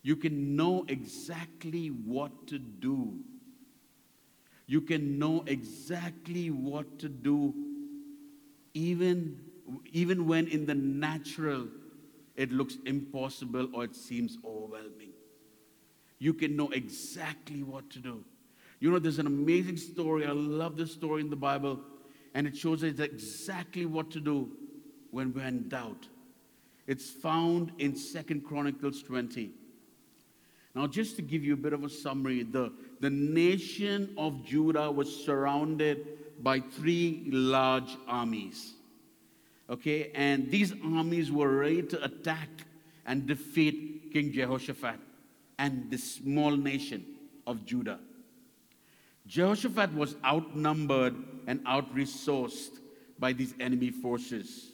You 0.01 0.15
can 0.15 0.55
know 0.55 0.85
exactly 0.87 1.89
what 1.89 2.47
to 2.47 2.57
do. 2.57 3.19
You 4.65 4.81
can 4.81 5.19
know 5.19 5.43
exactly 5.45 6.49
what 6.49 6.97
to 6.97 7.07
do 7.07 7.53
even, 8.73 9.37
even 9.91 10.25
when 10.25 10.47
in 10.47 10.65
the 10.65 10.73
natural 10.73 11.67
it 12.35 12.51
looks 12.51 12.77
impossible 12.87 13.69
or 13.71 13.83
it 13.83 13.95
seems 13.95 14.39
overwhelming. 14.43 15.11
You 16.17 16.33
can 16.33 16.55
know 16.55 16.69
exactly 16.69 17.61
what 17.61 17.87
to 17.91 17.99
do. 17.99 18.23
You 18.79 18.89
know, 18.89 18.97
there's 18.97 19.19
an 19.19 19.27
amazing 19.27 19.77
story. 19.77 20.25
I 20.25 20.31
love 20.31 20.75
this 20.75 20.91
story 20.91 21.21
in 21.21 21.29
the 21.29 21.35
Bible, 21.35 21.81
and 22.33 22.47
it 22.47 22.57
shows 22.57 22.83
us 22.83 22.97
exactly 22.97 23.85
what 23.85 24.09
to 24.09 24.19
do 24.19 24.49
when 25.11 25.31
we're 25.31 25.45
in 25.45 25.69
doubt. 25.69 26.07
It's 26.89 27.07
found 27.07 27.71
in 27.77 27.95
Second 27.95 28.45
Chronicles 28.45 29.03
20. 29.03 29.51
Now, 30.73 30.87
just 30.87 31.17
to 31.17 31.21
give 31.21 31.43
you 31.43 31.53
a 31.53 31.55
bit 31.55 31.71
of 31.71 31.83
a 31.83 31.89
summary, 31.89 32.41
the, 32.41 32.73
the 32.99 33.11
nation 33.11 34.11
of 34.17 34.43
Judah 34.43 34.89
was 34.89 35.23
surrounded 35.23 36.07
by 36.41 36.61
three 36.61 37.29
large 37.31 37.95
armies. 38.07 38.73
Okay, 39.69 40.09
and 40.15 40.49
these 40.49 40.73
armies 40.83 41.31
were 41.31 41.57
ready 41.57 41.83
to 41.83 42.03
attack 42.03 42.49
and 43.05 43.27
defeat 43.27 44.11
King 44.11 44.33
Jehoshaphat 44.33 44.99
and 45.59 45.91
the 45.91 45.97
small 45.99 46.57
nation 46.57 47.05
of 47.45 47.67
Judah. 47.67 47.99
Jehoshaphat 49.27 49.93
was 49.93 50.15
outnumbered 50.25 51.13
and 51.45 51.61
out 51.67 51.93
resourced 51.93 52.79
by 53.19 53.31
these 53.31 53.53
enemy 53.59 53.91
forces. 53.91 54.71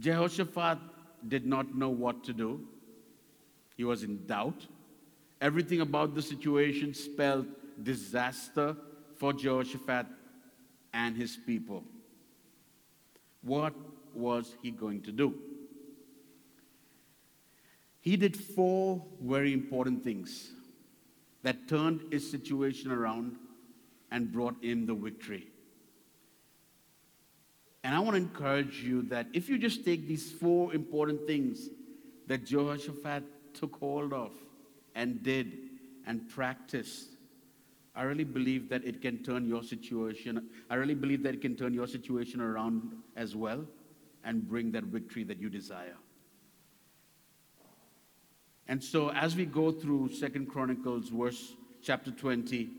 Jehoshaphat 0.00 0.78
did 1.28 1.46
not 1.46 1.74
know 1.74 1.90
what 1.90 2.24
to 2.24 2.32
do. 2.32 2.60
He 3.76 3.84
was 3.84 4.02
in 4.02 4.26
doubt. 4.26 4.66
Everything 5.40 5.80
about 5.80 6.14
the 6.14 6.22
situation 6.22 6.92
spelled 6.92 7.46
disaster 7.82 8.76
for 9.16 9.32
Jehoshaphat 9.32 10.06
and 10.92 11.16
his 11.16 11.36
people. 11.46 11.84
What 13.42 13.74
was 14.14 14.56
he 14.62 14.70
going 14.70 15.02
to 15.02 15.12
do? 15.12 15.34
He 18.00 18.16
did 18.16 18.36
four 18.36 19.02
very 19.20 19.52
important 19.52 20.02
things 20.02 20.52
that 21.42 21.68
turned 21.68 22.02
his 22.10 22.30
situation 22.30 22.90
around 22.90 23.36
and 24.10 24.32
brought 24.32 24.62
him 24.62 24.86
the 24.86 24.94
victory. 24.94 25.48
And 27.82 27.94
I 27.94 27.98
want 27.98 28.12
to 28.12 28.22
encourage 28.22 28.82
you 28.82 29.02
that 29.02 29.26
if 29.32 29.48
you 29.48 29.58
just 29.58 29.84
take 29.84 30.06
these 30.06 30.30
four 30.30 30.74
important 30.74 31.26
things 31.26 31.70
that 32.26 32.44
Jehoshaphat 32.44 33.24
took 33.54 33.76
hold 33.76 34.12
of 34.12 34.32
and 34.94 35.22
did 35.22 35.52
and 36.06 36.28
practiced, 36.28 37.16
I 37.94 38.02
really 38.02 38.24
believe 38.24 38.68
that 38.68 38.84
it 38.84 39.00
can 39.00 39.22
turn 39.22 39.48
your 39.48 39.62
situation, 39.62 40.48
I 40.68 40.74
really 40.74 40.94
believe 40.94 41.22
that 41.22 41.34
it 41.34 41.40
can 41.40 41.56
turn 41.56 41.74
your 41.74 41.86
situation 41.86 42.40
around 42.40 42.92
as 43.16 43.34
well 43.34 43.64
and 44.24 44.46
bring 44.46 44.70
that 44.72 44.84
victory 44.84 45.24
that 45.24 45.40
you 45.40 45.48
desire. 45.48 45.96
And 48.68 48.82
so 48.82 49.10
as 49.10 49.34
we 49.34 49.46
go 49.46 49.72
through 49.72 50.12
Second 50.12 50.48
Chronicles 50.48 51.08
verse 51.08 51.54
chapter 51.82 52.10
20, 52.10 52.70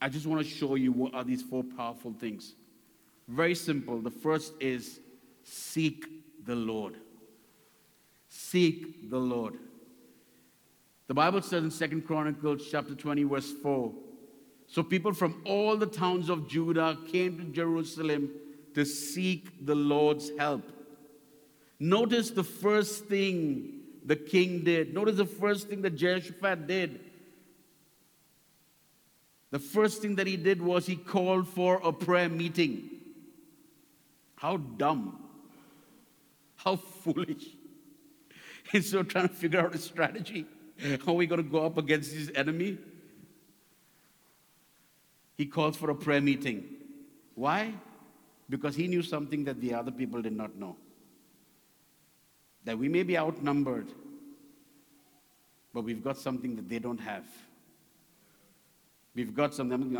I 0.00 0.08
just 0.08 0.26
want 0.26 0.44
to 0.44 0.48
show 0.48 0.74
you 0.74 0.92
what 0.92 1.14
are 1.14 1.24
these 1.24 1.42
four 1.42 1.64
powerful 1.64 2.12
things. 2.12 2.54
Very 3.28 3.54
simple. 3.54 4.00
The 4.00 4.10
first 4.10 4.54
is 4.60 5.00
seek 5.44 6.06
the 6.44 6.54
Lord. 6.54 6.96
Seek 8.28 9.10
the 9.10 9.18
Lord. 9.18 9.54
The 11.08 11.14
Bible 11.14 11.42
says 11.42 11.64
in 11.64 11.70
Second 11.70 12.06
Chronicles 12.06 12.66
chapter 12.70 12.94
20, 12.94 13.24
verse 13.24 13.52
4. 13.62 13.92
So 14.66 14.82
people 14.82 15.12
from 15.12 15.42
all 15.44 15.76
the 15.76 15.86
towns 15.86 16.30
of 16.30 16.48
Judah 16.48 16.96
came 17.08 17.36
to 17.38 17.44
Jerusalem 17.44 18.30
to 18.74 18.84
seek 18.84 19.66
the 19.66 19.74
Lord's 19.74 20.30
help. 20.38 20.62
Notice 21.78 22.30
the 22.30 22.44
first 22.44 23.06
thing 23.06 23.80
the 24.04 24.16
king 24.16 24.64
did. 24.64 24.94
Notice 24.94 25.16
the 25.16 25.26
first 25.26 25.68
thing 25.68 25.82
that 25.82 25.96
Jehoshaphat 25.96 26.66
did. 26.66 27.00
The 29.50 29.58
first 29.58 30.00
thing 30.00 30.14
that 30.16 30.26
he 30.26 30.38
did 30.38 30.62
was 30.62 30.86
he 30.86 30.96
called 30.96 31.46
for 31.46 31.80
a 31.84 31.92
prayer 31.92 32.30
meeting. 32.30 32.88
How 34.42 34.56
dumb. 34.56 35.22
How 36.56 36.74
foolish. 36.74 37.44
He's 38.72 38.88
still 38.88 39.04
trying 39.04 39.28
to 39.28 39.34
figure 39.34 39.60
out 39.60 39.72
a 39.72 39.78
strategy. 39.78 40.46
How 41.06 41.12
are 41.12 41.14
we 41.14 41.28
going 41.28 41.44
to 41.44 41.48
go 41.48 41.64
up 41.64 41.78
against 41.78 42.12
his 42.12 42.28
enemy? 42.34 42.76
He 45.36 45.46
calls 45.46 45.76
for 45.76 45.90
a 45.90 45.94
prayer 45.94 46.20
meeting. 46.20 46.64
Why? 47.36 47.72
Because 48.50 48.74
he 48.74 48.88
knew 48.88 49.02
something 49.02 49.44
that 49.44 49.60
the 49.60 49.74
other 49.74 49.92
people 49.92 50.20
did 50.20 50.36
not 50.36 50.56
know. 50.56 50.76
That 52.64 52.76
we 52.76 52.88
may 52.88 53.04
be 53.04 53.16
outnumbered, 53.16 53.92
but 55.72 55.84
we've 55.84 56.02
got 56.02 56.18
something 56.18 56.56
that 56.56 56.68
they 56.68 56.80
don't 56.80 57.00
have. 57.00 57.26
We've 59.14 59.36
got 59.36 59.54
something, 59.54 59.96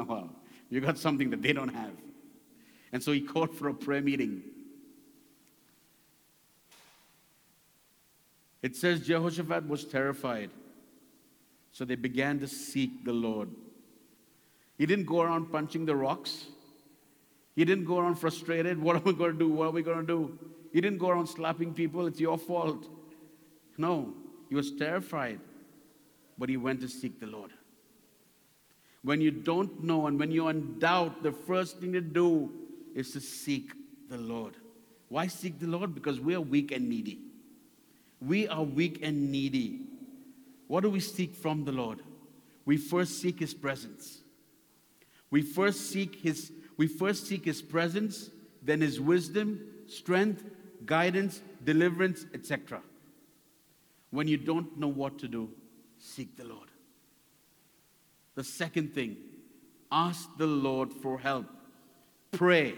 we've 0.71 0.83
got 0.85 0.99
something 0.99 1.31
that 1.31 1.43
they 1.43 1.53
don't 1.53 1.73
have. 1.73 1.93
And 2.93 3.03
so 3.03 3.13
he 3.13 3.21
called 3.21 3.55
for 3.55 3.69
a 3.69 3.75
prayer 3.75 4.03
meeting. 4.03 4.43
It 8.63 8.77
says 8.77 9.01
Jehoshaphat 9.01 9.67
was 9.67 9.85
terrified. 9.85 10.51
So 11.73 11.85
they 11.85 11.97
began 11.97 12.39
to 12.41 12.47
seek 12.47 13.05
the 13.05 13.13
Lord. 13.13 13.49
He 14.79 14.87
didn't 14.87 15.07
go 15.07 15.23
around 15.23 15.51
punching 15.51 15.87
the 15.87 15.97
rocks. 15.97 16.47
He 17.57 17.65
didn't 17.65 17.85
go 17.85 17.99
around 17.99 18.17
frustrated. 18.17 18.81
What 18.81 18.97
are 18.97 19.03
we 19.03 19.15
going 19.15 19.33
to 19.33 19.39
do? 19.39 19.49
What 19.49 19.69
are 19.69 19.73
we 19.73 19.83
going 19.83 20.01
to 20.01 20.07
do? 20.07 20.39
He 20.73 20.81
didn't 20.81 20.99
go 20.99 21.09
around 21.09 21.27
slapping 21.27 21.75
people. 21.75 22.07
It's 22.07 22.21
your 22.21 22.39
fault. 22.39 22.87
No, 23.79 24.15
he 24.49 24.55
was 24.55 24.73
terrified. 24.73 25.41
But 26.39 26.49
he 26.49 26.57
went 26.57 26.81
to 26.83 26.89
seek 26.89 27.21
the 27.21 27.27
Lord. 27.27 27.51
When 29.03 29.21
you 29.21 29.31
don't 29.31 29.83
know 29.83 30.07
and 30.07 30.19
when 30.19 30.31
you're 30.31 30.51
in 30.51 30.79
doubt, 30.79 31.23
the 31.23 31.33
first 31.33 31.79
thing 31.79 31.93
to 31.93 32.01
do 32.01 32.51
is 32.95 33.13
to 33.13 33.21
seek 33.21 33.73
the 34.09 34.19
Lord. 34.19 34.57
Why 35.09 35.27
seek 35.27 35.59
the 35.59 35.67
Lord? 35.67 35.95
Because 35.95 36.21
we 36.21 36.35
are 36.35 36.41
weak 36.41 36.73
and 36.73 36.89
needy. 36.89 37.21
We 38.21 38.49
are 38.49 38.63
weak 38.63 39.01
and 39.03 39.31
needy. 39.31 39.81
What 40.69 40.83
do 40.83 40.91
we 40.91 41.01
seek 41.01 41.35
from 41.35 41.65
the 41.65 41.73
Lord? 41.73 42.01
We 42.65 42.77
first 42.77 43.21
seek 43.21 43.41
his 43.41 43.53
presence. 43.53 44.23
We 45.31 45.43
first 45.43 45.91
seek 45.91 46.17
his 46.17 46.53
we 46.77 46.87
first 46.87 47.27
seek 47.27 47.45
his 47.45 47.61
presence, 47.61 48.31
then 48.63 48.81
his 48.81 49.01
wisdom, 49.01 49.61
strength, 49.87 50.45
guidance, 50.87 51.43
deliverance, 51.63 52.25
etc. 52.33 52.81
When 54.11 54.27
you 54.27 54.37
don't 54.37 54.79
know 54.79 54.89
what 54.89 55.19
to 55.21 55.29
do, 55.29 55.51
seek 55.99 56.37
the 56.37 56.45
Lord. 56.45 56.71
The 58.35 58.45
second 58.45 58.95
thing, 58.95 59.17
ask 59.91 60.29
the 60.39 60.47
Lord 60.47 60.93
for 60.93 61.19
help. 61.19 61.47
Pray. 62.33 62.75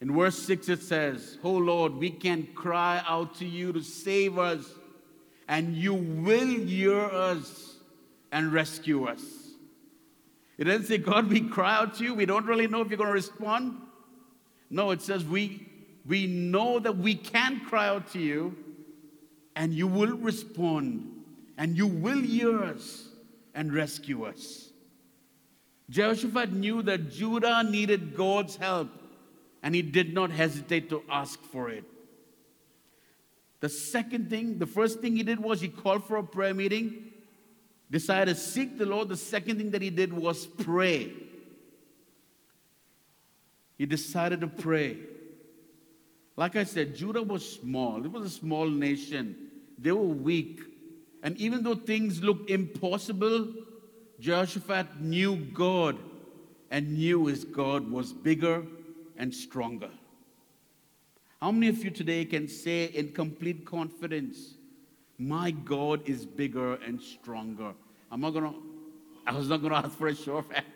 In 0.00 0.14
verse 0.14 0.38
6, 0.38 0.68
it 0.68 0.82
says, 0.82 1.38
Oh 1.42 1.52
Lord, 1.52 1.94
we 1.94 2.10
can 2.10 2.48
cry 2.54 3.02
out 3.06 3.36
to 3.36 3.46
you 3.46 3.72
to 3.72 3.82
save 3.82 4.38
us, 4.38 4.64
and 5.48 5.76
you 5.76 5.94
will 5.94 6.46
hear 6.46 6.98
us 6.98 7.76
and 8.32 8.52
rescue 8.52 9.04
us. 9.04 9.22
It 10.56 10.64
doesn't 10.64 10.86
say, 10.86 10.98
God, 10.98 11.28
we 11.28 11.40
cry 11.40 11.76
out 11.76 11.94
to 11.96 12.04
you. 12.04 12.14
We 12.14 12.26
don't 12.26 12.46
really 12.46 12.66
know 12.66 12.80
if 12.80 12.88
you're 12.88 12.96
going 12.96 13.08
to 13.08 13.14
respond. 13.14 13.80
No, 14.70 14.90
it 14.90 15.02
says, 15.02 15.24
we, 15.24 15.66
we 16.06 16.26
know 16.26 16.78
that 16.78 16.96
we 16.96 17.14
can 17.14 17.60
cry 17.60 17.88
out 17.88 18.10
to 18.12 18.18
you, 18.18 18.56
and 19.56 19.72
you 19.72 19.86
will 19.86 20.16
respond, 20.16 21.10
and 21.56 21.76
you 21.76 21.86
will 21.86 22.20
hear 22.20 22.62
us 22.62 23.08
and 23.54 23.72
rescue 23.72 24.24
us. 24.24 24.67
Jehoshaphat 25.90 26.52
knew 26.52 26.82
that 26.82 27.10
Judah 27.10 27.62
needed 27.62 28.14
God's 28.14 28.56
help 28.56 28.90
and 29.62 29.74
he 29.74 29.82
did 29.82 30.12
not 30.12 30.30
hesitate 30.30 30.90
to 30.90 31.02
ask 31.10 31.40
for 31.40 31.70
it. 31.70 31.84
The 33.60 33.68
second 33.68 34.30
thing, 34.30 34.58
the 34.58 34.66
first 34.66 35.00
thing 35.00 35.16
he 35.16 35.22
did 35.22 35.40
was 35.40 35.60
he 35.60 35.68
called 35.68 36.04
for 36.04 36.16
a 36.16 36.22
prayer 36.22 36.54
meeting, 36.54 37.12
decided 37.90 38.36
to 38.36 38.40
seek 38.40 38.78
the 38.78 38.86
Lord. 38.86 39.08
The 39.08 39.16
second 39.16 39.58
thing 39.58 39.70
that 39.72 39.82
he 39.82 39.90
did 39.90 40.12
was 40.12 40.46
pray. 40.46 41.12
He 43.76 43.86
decided 43.86 44.42
to 44.42 44.46
pray. 44.46 44.98
Like 46.36 46.54
I 46.54 46.64
said, 46.64 46.94
Judah 46.94 47.22
was 47.22 47.50
small, 47.50 48.04
it 48.04 48.12
was 48.12 48.24
a 48.24 48.30
small 48.30 48.68
nation. 48.68 49.36
They 49.76 49.92
were 49.92 50.02
weak. 50.02 50.60
And 51.22 51.36
even 51.36 51.64
though 51.64 51.74
things 51.74 52.22
looked 52.22 52.48
impossible, 52.48 53.52
Jehoshaphat 54.20 55.00
knew 55.00 55.36
God 55.36 55.96
and 56.70 56.94
knew 56.94 57.26
his 57.26 57.44
God 57.44 57.90
was 57.90 58.12
bigger 58.12 58.64
and 59.16 59.32
stronger. 59.32 59.90
How 61.40 61.52
many 61.52 61.68
of 61.68 61.84
you 61.84 61.90
today 61.90 62.24
can 62.24 62.48
say 62.48 62.86
in 62.86 63.12
complete 63.12 63.64
confidence, 63.64 64.54
My 65.18 65.52
God 65.52 66.08
is 66.08 66.26
bigger 66.26 66.74
and 66.74 67.00
stronger? 67.00 67.74
I'm 68.10 68.20
not 68.20 68.30
gonna, 68.30 68.54
I 69.26 69.32
was 69.32 69.48
not 69.48 69.62
gonna 69.62 69.76
ask 69.76 69.96
for 69.96 70.08
a 70.08 70.14
show 70.14 70.38
of 70.38 70.50
hands. 70.50 70.66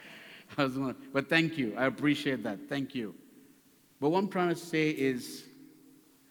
I 0.58 0.64
was 0.64 0.76
gonna, 0.76 0.96
but 1.14 1.30
thank 1.30 1.56
you. 1.56 1.74
I 1.78 1.86
appreciate 1.86 2.42
that. 2.42 2.68
Thank 2.68 2.94
you. 2.94 3.14
But 4.00 4.10
what 4.10 4.18
I'm 4.18 4.28
trying 4.28 4.50
to 4.50 4.56
say 4.56 4.90
is, 4.90 5.44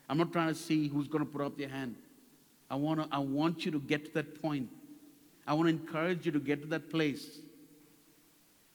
I'm 0.08 0.18
not 0.18 0.32
trying 0.32 0.50
to 0.50 0.56
see 0.56 0.88
who's 0.88 1.08
gonna 1.08 1.26
put 1.26 1.42
up 1.42 1.58
their 1.58 1.70
hand. 1.70 1.96
I, 2.70 2.76
wanna, 2.76 3.08
I 3.12 3.20
want 3.20 3.66
you 3.66 3.72
to 3.72 3.80
get 3.80 4.06
to 4.06 4.14
that 4.14 4.42
point. 4.42 4.70
I 5.52 5.54
want 5.54 5.68
to 5.68 5.74
encourage 5.76 6.26
you 6.26 6.32
to 6.32 6.40
get 6.40 6.62
to 6.62 6.68
that 6.70 6.90
place 6.90 7.40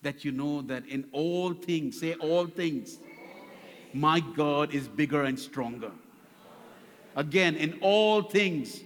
that 0.03 0.27
you 0.27 0.31
know 0.31 0.61
that 0.61 0.87
in 0.87 1.07
all 1.11 1.55
things, 1.55 1.99
say 1.99 2.13
all 2.17 2.47
things, 2.47 2.99
my 3.95 4.21
God 4.21 4.75
is 4.75 4.87
bigger 4.87 5.23
and 5.23 5.41
stronger. 5.41 5.91
Again, 7.15 7.57
in 7.57 7.79
all 7.81 8.21
things, 8.21 8.83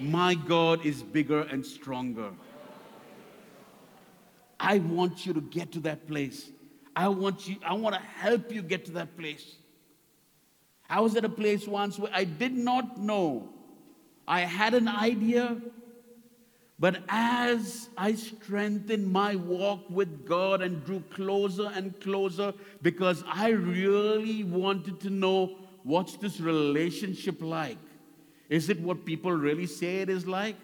my 0.00 0.34
God 0.34 0.86
is 0.86 1.02
bigger 1.02 1.42
and 1.42 1.66
stronger. 1.66 2.30
I 4.58 4.78
want 4.78 5.26
you 5.26 5.34
to 5.34 5.42
get 5.42 5.70
to 5.72 5.80
that 5.80 6.08
place. 6.08 6.48
I 6.96 7.08
want 7.08 7.46
you, 7.46 7.56
I 7.62 7.74
want 7.74 7.94
to 7.94 8.00
help 8.00 8.50
you 8.50 8.62
get 8.62 8.86
to 8.86 8.92
that 8.92 9.18
place. 9.18 9.56
I 10.88 11.02
was 11.02 11.14
at 11.16 11.26
a 11.26 11.28
place 11.28 11.68
once 11.68 11.98
where 11.98 12.12
I 12.14 12.24
did 12.24 12.54
not 12.54 12.98
know. 12.98 13.50
I 14.26 14.40
had 14.40 14.72
an 14.72 14.88
idea, 14.88 15.60
but 16.82 17.04
as 17.08 17.90
I 17.96 18.14
strengthened 18.14 19.06
my 19.06 19.36
walk 19.36 19.88
with 19.88 20.26
God 20.26 20.62
and 20.62 20.84
drew 20.84 20.98
closer 21.14 21.70
and 21.72 21.98
closer, 22.00 22.52
because 22.82 23.22
I 23.24 23.50
really 23.50 24.42
wanted 24.42 24.98
to 25.02 25.10
know 25.10 25.58
what's 25.84 26.16
this 26.16 26.40
relationship 26.40 27.40
like? 27.40 27.78
Is 28.48 28.68
it 28.68 28.80
what 28.80 29.04
people 29.04 29.30
really 29.30 29.68
say 29.68 29.98
it 29.98 30.08
is 30.08 30.26
like? 30.26 30.56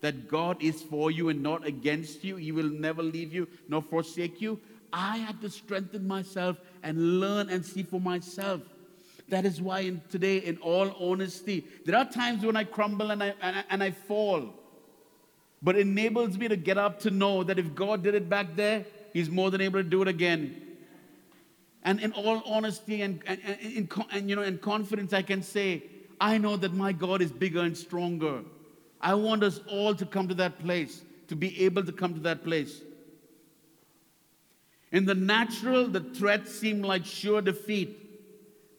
That 0.00 0.26
God 0.26 0.56
is 0.62 0.80
for 0.80 1.10
you 1.10 1.28
and 1.28 1.42
not 1.42 1.66
against 1.66 2.24
you. 2.24 2.36
He 2.36 2.50
will 2.50 2.70
never 2.70 3.02
leave 3.02 3.34
you 3.34 3.46
nor 3.68 3.82
forsake 3.82 4.40
you. 4.40 4.58
I 4.90 5.18
had 5.18 5.42
to 5.42 5.50
strengthen 5.50 6.08
myself 6.08 6.56
and 6.82 7.20
learn 7.20 7.50
and 7.50 7.62
see 7.62 7.82
for 7.82 8.00
myself. 8.00 8.62
That 9.28 9.44
is 9.44 9.60
why 9.60 9.80
in, 9.80 10.00
today, 10.08 10.38
in 10.38 10.56
all 10.62 10.96
honesty, 10.98 11.66
there 11.84 11.98
are 11.98 12.06
times 12.06 12.42
when 12.42 12.56
I 12.56 12.64
crumble 12.64 13.10
and 13.10 13.22
I, 13.22 13.34
and, 13.42 13.64
and 13.68 13.82
I 13.82 13.90
fall. 13.90 14.54
But 15.62 15.76
enables 15.76 16.38
me 16.38 16.48
to 16.48 16.56
get 16.56 16.78
up 16.78 17.00
to 17.00 17.10
know 17.10 17.42
that 17.42 17.58
if 17.58 17.74
God 17.74 18.02
did 18.02 18.14
it 18.14 18.28
back 18.28 18.54
there, 18.54 18.84
He's 19.12 19.30
more 19.30 19.50
than 19.50 19.60
able 19.60 19.82
to 19.82 19.88
do 19.88 20.02
it 20.02 20.08
again. 20.08 20.62
And 21.82 22.00
in 22.00 22.12
all 22.12 22.42
honesty 22.44 23.02
and, 23.02 23.22
and, 23.26 23.40
and, 23.44 23.92
and, 24.12 24.30
you 24.30 24.36
know, 24.36 24.42
and 24.42 24.60
confidence, 24.60 25.12
I 25.12 25.22
can 25.22 25.42
say, 25.42 25.84
I 26.20 26.38
know 26.38 26.56
that 26.56 26.74
my 26.74 26.92
God 26.92 27.22
is 27.22 27.32
bigger 27.32 27.60
and 27.60 27.76
stronger. 27.76 28.42
I 29.00 29.14
want 29.14 29.42
us 29.42 29.60
all 29.70 29.94
to 29.94 30.04
come 30.04 30.28
to 30.28 30.34
that 30.34 30.58
place, 30.58 31.02
to 31.28 31.36
be 31.36 31.64
able 31.64 31.84
to 31.84 31.92
come 31.92 32.14
to 32.14 32.20
that 32.20 32.44
place. 32.44 32.82
In 34.90 35.04
the 35.04 35.14
natural, 35.14 35.86
the 35.86 36.00
threat 36.00 36.48
seemed 36.48 36.84
like 36.84 37.04
sure 37.04 37.40
defeat, 37.40 37.96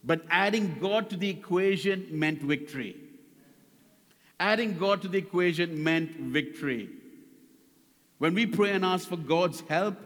but 0.04 0.22
adding 0.30 0.78
God 0.80 1.10
to 1.12 1.18
the 1.18 1.30
equation 1.30 2.08
meant 2.12 2.42
victory. 2.42 2.96
Adding 4.40 4.78
God 4.78 5.02
to 5.02 5.08
the 5.08 5.18
equation 5.18 5.84
meant 5.84 6.16
victory. 6.16 6.90
When 8.20 8.34
we 8.34 8.46
pray 8.46 8.72
and 8.72 8.86
ask 8.86 9.08
for 9.08 9.18
God's 9.18 9.62
help, 9.62 9.98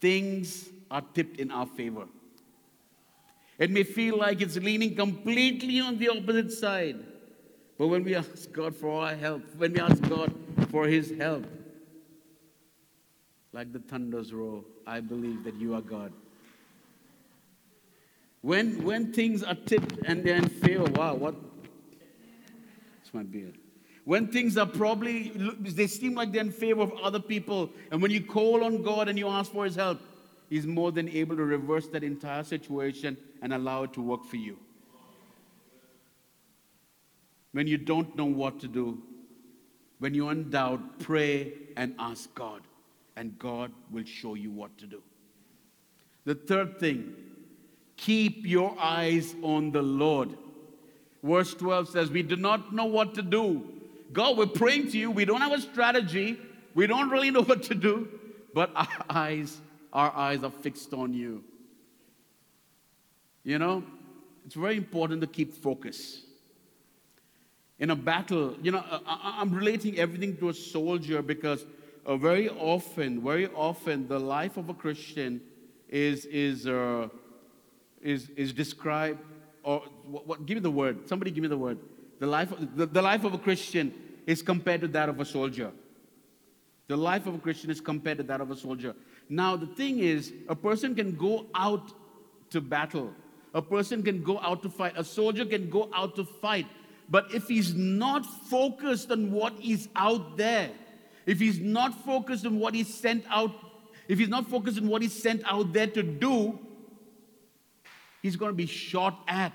things 0.00 0.68
are 0.90 1.02
tipped 1.14 1.38
in 1.38 1.50
our 1.50 1.66
favor. 1.66 2.06
It 3.58 3.70
may 3.70 3.84
feel 3.84 4.18
like 4.18 4.40
it's 4.40 4.56
leaning 4.56 4.94
completely 4.96 5.80
on 5.80 5.98
the 5.98 6.08
opposite 6.08 6.52
side. 6.52 6.98
But 7.78 7.88
when 7.88 8.04
we 8.04 8.14
ask 8.14 8.50
God 8.52 8.74
for 8.74 9.02
our 9.02 9.14
help, 9.14 9.42
when 9.56 9.72
we 9.72 9.80
ask 9.80 10.02
God 10.08 10.32
for 10.70 10.86
His 10.86 11.16
help, 11.16 11.46
like 13.52 13.72
the 13.72 13.78
thunders 13.78 14.32
roar, 14.32 14.64
I 14.86 15.00
believe 15.00 15.44
that 15.44 15.54
you 15.56 15.74
are 15.74 15.80
God. 15.80 16.12
When, 18.40 18.82
when 18.82 19.12
things 19.12 19.42
are 19.42 19.54
tipped 19.54 19.98
and 20.06 20.24
they're 20.24 20.36
in 20.36 20.48
favor, 20.48 20.84
wow, 20.84 21.14
what? 21.14 21.34
My 23.12 23.22
beard. 23.22 23.58
When 24.04 24.26
things 24.26 24.56
are 24.56 24.66
probably, 24.66 25.32
they 25.60 25.86
seem 25.86 26.14
like 26.14 26.32
they're 26.32 26.40
in 26.40 26.50
favor 26.50 26.82
of 26.82 26.92
other 26.94 27.20
people, 27.20 27.70
and 27.90 28.02
when 28.02 28.10
you 28.10 28.24
call 28.24 28.64
on 28.64 28.82
God 28.82 29.08
and 29.08 29.18
you 29.18 29.28
ask 29.28 29.52
for 29.52 29.64
His 29.64 29.76
help, 29.76 30.00
He's 30.50 30.66
more 30.66 30.92
than 30.92 31.08
able 31.08 31.36
to 31.36 31.44
reverse 31.44 31.86
that 31.88 32.02
entire 32.02 32.44
situation 32.44 33.16
and 33.40 33.54
allow 33.54 33.84
it 33.84 33.92
to 33.94 34.02
work 34.02 34.24
for 34.24 34.36
you. 34.36 34.58
When 37.52 37.66
you 37.66 37.78
don't 37.78 38.14
know 38.16 38.24
what 38.24 38.60
to 38.60 38.68
do, 38.68 39.02
when 39.98 40.14
you're 40.14 40.32
in 40.32 40.50
doubt, 40.50 40.98
pray 40.98 41.52
and 41.76 41.94
ask 41.98 42.34
God, 42.34 42.62
and 43.16 43.38
God 43.38 43.70
will 43.90 44.04
show 44.04 44.34
you 44.34 44.50
what 44.50 44.76
to 44.78 44.86
do. 44.86 45.02
The 46.24 46.34
third 46.34 46.80
thing, 46.80 47.14
keep 47.96 48.46
your 48.46 48.76
eyes 48.80 49.34
on 49.42 49.70
the 49.70 49.82
Lord. 49.82 50.36
Verse 51.22 51.54
12 51.54 51.88
says, 51.88 52.10
We 52.10 52.22
do 52.22 52.36
not 52.36 52.74
know 52.74 52.86
what 52.86 53.14
to 53.14 53.22
do. 53.22 53.66
God, 54.12 54.36
we're 54.36 54.46
praying 54.46 54.90
to 54.90 54.98
you. 54.98 55.10
We 55.10 55.24
don't 55.24 55.40
have 55.40 55.52
a 55.52 55.60
strategy. 55.60 56.38
We 56.74 56.86
don't 56.86 57.10
really 57.10 57.30
know 57.30 57.42
what 57.44 57.62
to 57.64 57.74
do, 57.74 58.08
but 58.54 58.70
our 58.74 59.04
eyes 59.08 59.60
our 59.92 60.14
eyes 60.16 60.42
are 60.42 60.50
fixed 60.50 60.94
on 60.94 61.12
you. 61.12 61.44
You 63.44 63.58
know, 63.58 63.84
it's 64.46 64.54
very 64.54 64.76
important 64.76 65.20
to 65.20 65.26
keep 65.26 65.52
focus. 65.52 66.22
In 67.78 67.90
a 67.90 67.96
battle, 67.96 68.56
you 68.62 68.70
know, 68.70 68.84
I, 69.06 69.40
am 69.40 69.52
relating 69.52 69.98
everything 69.98 70.36
to 70.38 70.50
a 70.50 70.54
soldier 70.54 71.20
because 71.20 71.66
uh, 72.06 72.16
very 72.16 72.48
often, 72.48 73.20
very 73.22 73.48
often, 73.48 74.06
the 74.06 74.20
life 74.20 74.56
of 74.56 74.68
a 74.68 74.74
Christian 74.74 75.40
is 75.88 76.24
is 76.26 76.66
uh, 76.66 77.08
is 78.00 78.30
is 78.30 78.52
described. 78.52 79.18
Or 79.62 79.82
what, 80.04 80.26
what, 80.26 80.46
Give 80.46 80.56
me 80.56 80.60
the 80.60 80.70
word. 80.70 81.08
Somebody 81.08 81.30
give 81.30 81.42
me 81.42 81.48
the 81.48 81.58
word. 81.58 81.78
The 82.18 82.26
life, 82.26 82.52
the, 82.76 82.86
the 82.86 83.02
life 83.02 83.24
of 83.24 83.34
a 83.34 83.38
Christian 83.38 83.92
is 84.26 84.42
compared 84.42 84.80
to 84.82 84.88
that 84.88 85.08
of 85.08 85.20
a 85.20 85.24
soldier. 85.24 85.72
The 86.88 86.96
life 86.96 87.26
of 87.26 87.34
a 87.34 87.38
Christian 87.38 87.70
is 87.70 87.80
compared 87.80 88.18
to 88.18 88.24
that 88.24 88.40
of 88.40 88.50
a 88.50 88.56
soldier. 88.56 88.94
Now, 89.28 89.56
the 89.56 89.66
thing 89.66 89.98
is, 89.98 90.32
a 90.48 90.54
person 90.54 90.94
can 90.94 91.16
go 91.16 91.46
out 91.54 91.92
to 92.50 92.60
battle, 92.60 93.12
a 93.54 93.62
person 93.62 94.02
can 94.02 94.22
go 94.22 94.38
out 94.40 94.62
to 94.62 94.68
fight, 94.68 94.92
a 94.96 95.04
soldier 95.04 95.44
can 95.44 95.70
go 95.70 95.88
out 95.94 96.16
to 96.16 96.24
fight. 96.24 96.66
But 97.08 97.32
if 97.34 97.48
he's 97.48 97.74
not 97.74 98.26
focused 98.26 99.10
on 99.10 99.30
what 99.30 99.54
is 99.62 99.88
out 99.96 100.36
there, 100.36 100.70
if 101.26 101.38
he's 101.40 101.60
not 101.60 102.04
focused 102.04 102.46
on 102.46 102.58
what 102.58 102.74
he's 102.74 102.92
sent 102.92 103.24
out, 103.28 103.52
if 104.08 104.18
he's 104.18 104.28
not 104.28 104.48
focused 104.48 104.78
on 104.78 104.88
what 104.88 105.02
he's 105.02 105.12
sent 105.14 105.42
out 105.46 105.72
there 105.72 105.86
to 105.86 106.02
do, 106.02 106.58
he's 108.22 108.36
going 108.36 108.50
to 108.50 108.56
be 108.56 108.66
shot 108.66 109.22
at 109.28 109.52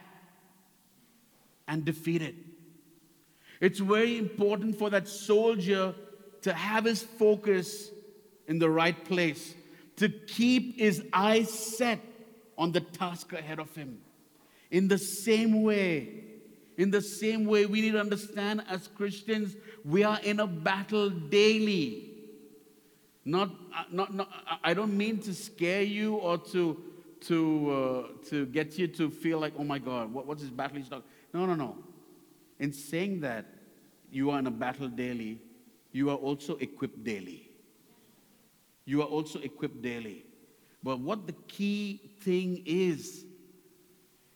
and 1.67 1.84
defeated. 1.84 2.36
It's 3.60 3.80
very 3.80 4.17
important 4.17 4.77
for 4.77 4.89
that 4.91 5.08
soldier 5.08 5.95
to 6.43 6.53
have 6.53 6.86
his 6.86 7.01
focus 7.01 7.89
in 8.47 8.60
the 8.60 8.69
right 8.69 9.03
place, 9.06 9.56
to 9.95 10.10
keep 10.10 10.77
his 10.77 11.03
eyes 11.12 11.49
set 11.49 11.99
on 12.58 12.71
the 12.71 12.82
task 12.82 13.34
ahead 13.34 13.60
of 13.60 13.73
him. 13.75 13.99
In 14.69 14.88
the 14.88 14.97
same 14.97 15.63
way, 15.63 16.23
in 16.77 16.91
the 16.91 17.01
same 17.01 17.45
way, 17.45 17.65
we 17.65 17.82
need 17.82 17.93
to 17.93 17.99
understand 17.99 18.63
as 18.69 18.88
Christians, 18.88 19.56
we 19.84 20.03
are 20.03 20.19
in 20.23 20.39
a 20.39 20.47
battle 20.47 21.10
daily. 21.10 22.12
Not, 23.25 23.49
uh, 23.75 23.84
not, 23.91 24.13
not 24.13 24.30
I 24.63 24.73
don't 24.73 24.95
mean 24.95 25.19
to 25.21 25.34
scare 25.34 25.82
you 25.82 26.15
or 26.15 26.38
to, 26.38 26.82
to, 27.21 27.71
uh, 28.23 28.30
to 28.30 28.45
get 28.47 28.77
you 28.77 28.88
to 28.88 29.10
feel 29.10 29.39
like, 29.39 29.53
oh 29.58 29.63
my 29.63 29.80
God, 29.80 30.13
what, 30.13 30.25
what's 30.25 30.41
this 30.41 30.51
battle 30.51 30.77
he's 30.77 30.89
talking? 30.89 31.06
No, 31.34 31.45
no, 31.45 31.56
no. 31.56 31.77
In 32.60 32.73
saying 32.73 33.21
that 33.21 33.45
you 34.12 34.30
are 34.32 34.39
in 34.39 34.47
a 34.47 34.51
battle 34.51 34.88
daily, 34.88 35.39
you 35.91 36.10
are 36.10 36.15
also 36.15 36.58
equipped 36.58 37.03
daily. 37.03 37.51
You 38.86 39.01
are 39.01 39.08
also 39.08 39.39
equipped 39.39 39.82
daily. 39.82 40.25
But 40.84 40.99
what 40.99 41.27
the 41.27 41.34
key 41.47 42.13
thing 42.21 42.63
is, 42.65 43.25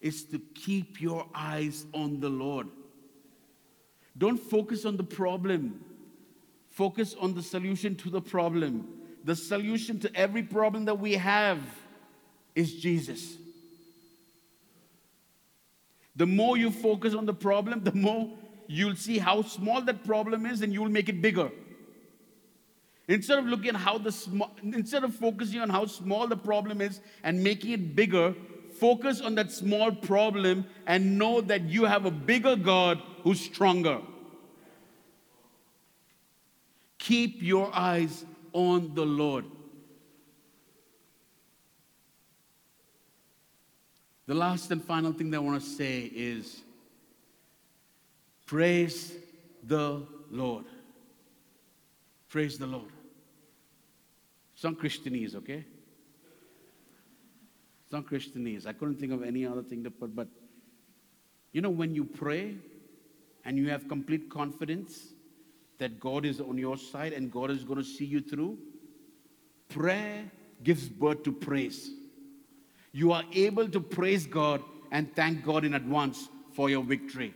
is 0.02 0.26
to 0.26 0.40
keep 0.56 1.00
your 1.00 1.28
eyes 1.34 1.86
on 1.94 2.20
the 2.20 2.30
Lord. 2.30 2.68
Don't 4.18 4.40
focus 4.40 4.86
on 4.86 4.98
the 4.98 5.04
problem, 5.04 5.86
focus 6.70 7.16
on 7.20 7.34
the 7.34 7.44
solution 7.44 7.96
to 7.98 8.10
the 8.10 8.22
problem. 8.22 8.88
The 9.24 9.36
solution 9.36 10.00
to 10.00 10.16
every 10.16 10.42
problem 10.42 10.86
that 10.86 11.00
we 11.00 11.14
have 11.14 11.60
is 12.56 12.74
Jesus. 12.74 13.38
The 16.16 16.26
more 16.26 16.58
you 16.58 16.72
focus 16.72 17.14
on 17.14 17.26
the 17.26 17.34
problem, 17.34 17.84
the 17.84 17.94
more 17.94 18.30
you'll 18.68 18.96
see 18.96 19.18
how 19.18 19.42
small 19.42 19.82
that 19.82 20.04
problem 20.06 20.46
is 20.46 20.62
and 20.62 20.74
you'll 20.74 20.90
make 20.90 21.10
it 21.10 21.22
bigger. 21.22 21.52
Instead 23.08 23.40
of 23.40 23.46
looking 23.46 23.70
at 23.70 23.76
how 23.76 23.98
the 23.98 24.12
small, 24.12 24.52
instead 24.64 25.04
of 25.04 25.16
focusing 25.16 25.60
on 25.60 25.70
how 25.70 25.86
small 25.86 26.28
the 26.28 26.38
problem 26.38 26.82
is 26.82 27.02
and 27.24 27.44
making 27.44 27.72
it 27.72 27.96
bigger, 27.96 28.34
focus 28.80 29.22
on 29.22 29.36
that 29.36 29.52
small 29.52 29.92
problem 29.92 30.66
and 30.88 31.18
know 31.18 31.42
that 31.42 31.64
you 31.64 31.86
have 31.86 32.06
a 32.06 32.12
bigger 32.12 32.56
God 32.56 33.02
who's 33.24 33.40
stronger. 33.40 34.00
Keep 37.00 37.42
your 37.42 37.70
eyes 37.74 38.24
on 38.54 38.94
the 38.94 39.06
Lord. 39.06 39.46
The 44.28 44.34
last 44.34 44.72
and 44.72 44.84
final 44.84 45.12
thing 45.12 45.32
that 45.32 45.38
I 45.38 45.42
want 45.42 45.62
to 45.62 45.68
say 45.68 46.12
is 46.14 46.62
praise 48.46 49.14
the 49.64 50.06
Lord. 50.30 50.66
Praise 52.30 52.58
the 52.58 52.68
Lord. 52.68 52.92
Some 54.56 54.76
Christianese, 54.76 55.36
okay? 55.36 55.66
Some 57.90 58.04
Christianese. 58.04 58.68
I 58.68 58.74
couldn't 58.74 58.96
think 58.96 59.12
of 59.12 59.24
any 59.24 59.46
other 59.46 59.64
thing 59.64 59.84
to 59.84 59.92
put, 59.92 60.16
but 60.16 60.28
you 61.52 61.62
know, 61.62 61.70
when 61.70 61.94
you 61.94 62.06
pray 62.06 62.56
and 63.44 63.58
you 63.58 63.70
have 63.70 63.88
complete 63.90 64.30
confidence 64.30 65.14
that 65.80 66.00
God 66.00 66.26
is 66.26 66.40
on 66.40 66.58
your 66.58 66.78
side 66.78 67.12
and 67.12 67.32
God 67.32 67.50
is 67.52 67.64
going 67.64 67.80
to 67.80 67.84
see 67.84 68.06
you 68.06 68.22
through, 68.22 68.58
prayer 69.68 70.32
gives 70.64 70.88
birth 70.88 71.24
to 71.24 71.32
praise. 71.32 71.92
You 72.92 73.12
are 73.12 73.24
able 73.34 73.70
to 73.70 73.80
praise 73.80 74.26
God 74.26 74.62
and 74.92 75.14
thank 75.16 75.44
God 75.44 75.64
in 75.64 75.74
advance 75.74 76.30
for 76.54 76.70
your 76.70 76.84
victory 76.84 77.34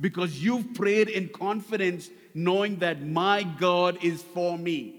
because 0.00 0.42
you've 0.42 0.74
prayed 0.74 1.08
in 1.08 1.28
confidence, 1.28 2.10
knowing 2.34 2.76
that 2.78 3.02
my 3.04 3.42
God 3.42 3.98
is 4.02 4.22
for 4.22 4.58
me. 4.58 4.94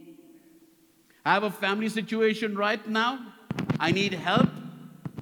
I 1.26 1.34
have 1.34 1.44
a 1.44 1.52
family 1.52 1.90
situation 1.90 2.56
right 2.56 2.86
now. 2.88 3.20
I 3.80 3.92
need 3.92 4.14
help. 4.14 4.50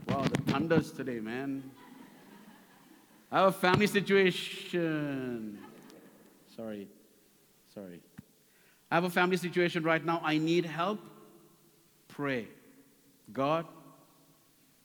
Wow, 0.08 0.24
the 0.24 0.52
thunders 0.52 0.92
today, 0.92 1.20
man. 1.20 1.70
I 3.32 3.40
have 3.40 3.50
a 3.50 3.52
family 3.52 3.88
situation. 3.88 5.60
Sorry. 6.56 6.88
Sorry. 7.74 8.00
I 8.90 8.96
have 8.96 9.04
a 9.04 9.10
family 9.10 9.38
situation 9.38 9.84
right 9.84 10.04
now. 10.04 10.22
I 10.24 10.38
need 10.38 10.66
help. 10.66 11.00
Pray. 12.08 12.48
God, 13.34 13.66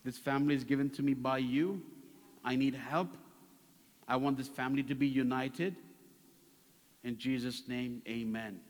this 0.05 0.19
family 0.19 0.55
is 0.55 0.65
given 0.65 0.91
to 0.91 1.03
me 1.03 1.15
by 1.15 1.39
you. 1.39 1.83
I 2.45 2.57
need 2.57 2.75
help. 2.75 3.09
I 4.09 4.17
want 4.17 4.37
this 4.37 4.49
family 4.49 4.83
to 4.85 4.95
be 4.95 5.07
united. 5.07 5.77
In 7.05 7.19
Jesus' 7.19 7.69
name, 7.69 8.03
amen. 8.09 8.61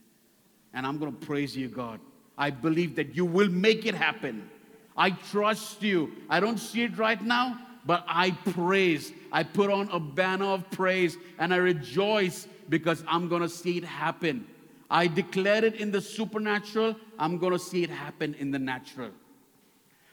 And 0.75 0.87
I'm 0.87 0.99
going 0.99 1.13
to 1.13 1.27
praise 1.27 1.57
you, 1.57 1.69
God. 1.69 2.01
I 2.37 2.51
believe 2.51 2.97
that 2.97 3.15
you 3.15 3.25
will 3.25 3.49
make 3.49 3.87
it 3.87 3.95
happen. 3.95 4.49
I 4.97 5.11
trust 5.11 5.83
you. 5.83 6.13
I 6.29 6.41
don't 6.41 6.59
see 6.59 6.83
it 6.83 6.97
right 6.99 7.21
now, 7.23 7.59
but 7.87 8.05
I 8.07 8.31
praise. 8.31 9.13
I 9.31 9.43
put 9.43 9.71
on 9.71 9.89
a 9.91 10.01
banner 10.01 10.47
of 10.47 10.71
praise 10.71 11.17
and 11.39 11.53
I 11.53 11.59
rejoice 11.59 12.47
because 12.69 13.03
I'm 13.07 13.29
going 13.29 13.43
to 13.43 13.49
see 13.49 13.79
it 13.79 13.85
happen. 13.85 14.47
I 14.91 15.07
declare 15.07 15.65
it 15.65 15.77
in 15.77 15.91
the 15.91 16.01
supernatural, 16.01 16.97
I'm 17.19 17.39
going 17.39 17.53
to 17.53 17.59
see 17.59 17.83
it 17.83 17.91
happen 17.91 18.35
in 18.35 18.51
the 18.51 18.59
natural. 18.59 19.11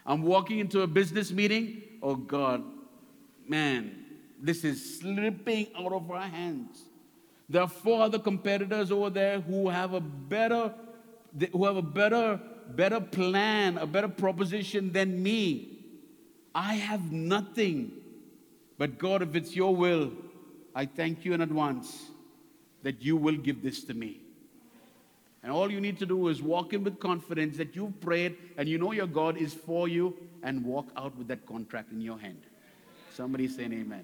I'm 0.09 0.23
walking 0.23 0.57
into 0.57 0.81
a 0.81 0.87
business 0.87 1.31
meeting. 1.31 1.83
Oh 2.01 2.15
God, 2.15 2.63
man, 3.47 4.05
this 4.41 4.63
is 4.63 4.99
slipping 4.99 5.67
out 5.77 5.93
of 5.93 6.09
our 6.09 6.27
hands. 6.27 6.81
There 7.47 7.61
are 7.61 7.67
four 7.67 8.01
other 8.01 8.17
competitors 8.17 8.91
over 8.91 9.11
there 9.11 9.39
who 9.39 9.69
have 9.69 9.93
a 9.93 9.99
better, 9.99 10.73
who 11.51 11.63
have 11.63 11.77
a 11.77 11.83
better, 11.83 12.39
better 12.69 12.99
plan, 12.99 13.77
a 13.77 13.85
better 13.85 14.07
proposition 14.07 14.91
than 14.91 15.21
me. 15.21 15.77
I 16.55 16.73
have 16.73 17.11
nothing. 17.11 17.91
But 18.79 18.97
God, 18.97 19.21
if 19.21 19.35
it's 19.35 19.55
your 19.55 19.75
will, 19.75 20.11
I 20.73 20.87
thank 20.87 21.23
you 21.23 21.33
in 21.33 21.41
advance 21.41 22.09
that 22.81 23.03
you 23.03 23.15
will 23.15 23.37
give 23.37 23.61
this 23.61 23.83
to 23.83 23.93
me. 23.93 24.21
And 25.41 25.51
all 25.51 25.71
you 25.71 25.79
need 25.79 25.97
to 25.99 26.05
do 26.05 26.27
is 26.27 26.41
walk 26.41 26.73
in 26.73 26.83
with 26.83 26.99
confidence 26.99 27.57
that 27.57 27.75
you've 27.75 27.99
prayed 28.01 28.37
and 28.57 28.67
you 28.67 28.77
know 28.77 28.91
your 28.91 29.07
God 29.07 29.37
is 29.37 29.53
for 29.53 29.87
you 29.87 30.15
and 30.43 30.65
walk 30.65 30.89
out 30.97 31.17
with 31.17 31.27
that 31.29 31.45
contract 31.45 31.91
in 31.91 32.01
your 32.01 32.17
hand. 32.17 32.41
Somebody 33.13 33.47
saying 33.47 33.73
amen. 33.73 34.03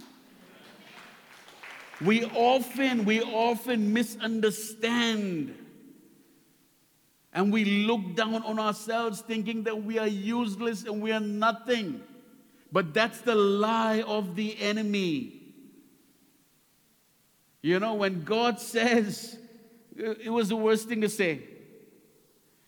We 2.01 2.25
often, 2.25 3.05
we 3.05 3.21
often 3.21 3.93
misunderstand 3.93 5.55
and 7.33 7.51
we 7.51 7.85
look 7.85 8.15
down 8.15 8.43
on 8.43 8.59
ourselves 8.59 9.21
thinking 9.21 9.63
that 9.63 9.83
we 9.83 9.99
are 9.99 10.07
useless 10.07 10.83
and 10.83 11.01
we 11.01 11.11
are 11.11 11.19
nothing. 11.19 12.01
But 12.71 12.93
that's 12.93 13.21
the 13.21 13.35
lie 13.35 14.01
of 14.01 14.35
the 14.35 14.57
enemy. 14.59 15.41
You 17.61 17.79
know, 17.79 17.95
when 17.95 18.23
God 18.23 18.59
says, 18.59 19.37
it 19.95 20.29
was 20.29 20.49
the 20.49 20.55
worst 20.55 20.87
thing 20.87 21.01
to 21.01 21.09
say. 21.09 21.41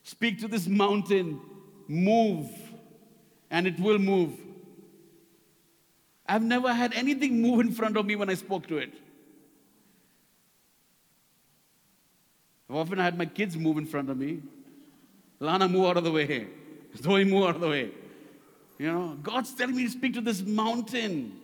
Speak 0.04 0.40
to 0.40 0.48
this 0.48 0.68
mountain, 0.68 1.42
move, 1.88 2.50
and 3.52 3.68
it 3.68 3.80
will 3.80 4.00
move. 4.00 4.34
I've 6.28 6.44
never 6.44 6.74
had 6.74 6.94
anything 6.94 7.42
move 7.42 7.60
in 7.60 7.72
front 7.72 7.98
of 7.98 8.06
me 8.06 8.16
when 8.16 8.30
I 8.30 8.34
spoke 8.34 8.68
to 8.68 8.78
it. 8.78 8.94
I've 12.70 12.76
often 12.76 12.98
had 12.98 13.18
my 13.18 13.26
kids 13.26 13.56
move 13.56 13.78
in 13.78 13.86
front 13.86 14.10
of 14.10 14.18
me. 14.18 14.42
Lana, 15.40 15.70
move 15.70 15.86
out 15.86 15.98
of 15.98 16.04
the 16.04 16.12
way. 16.12 16.48
Zoe, 16.98 17.24
move 17.24 17.44
out 17.46 17.56
of 17.56 17.62
the 17.62 17.70
way. 17.70 17.92
You 18.78 18.92
know, 18.92 19.18
God's 19.24 19.54
telling 19.54 19.76
me 19.76 19.86
to 19.86 19.90
speak 19.90 20.14
to 20.14 20.22
this 20.22 20.42
mountain. 20.42 21.40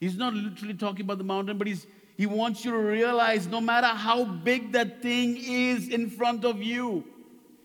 He's 0.00 0.16
not 0.16 0.34
literally 0.34 0.74
talking 0.74 1.02
about 1.02 1.18
the 1.18 1.24
mountain, 1.24 1.58
but 1.58 1.66
he's, 1.66 1.86
he 2.22 2.26
wants 2.26 2.64
you 2.64 2.70
to 2.70 2.78
realize 2.78 3.48
no 3.48 3.60
matter 3.60 3.88
how 3.88 4.22
big 4.22 4.70
that 4.70 5.02
thing 5.02 5.36
is 5.36 5.88
in 5.88 6.08
front 6.08 6.44
of 6.44 6.62
you, 6.62 7.02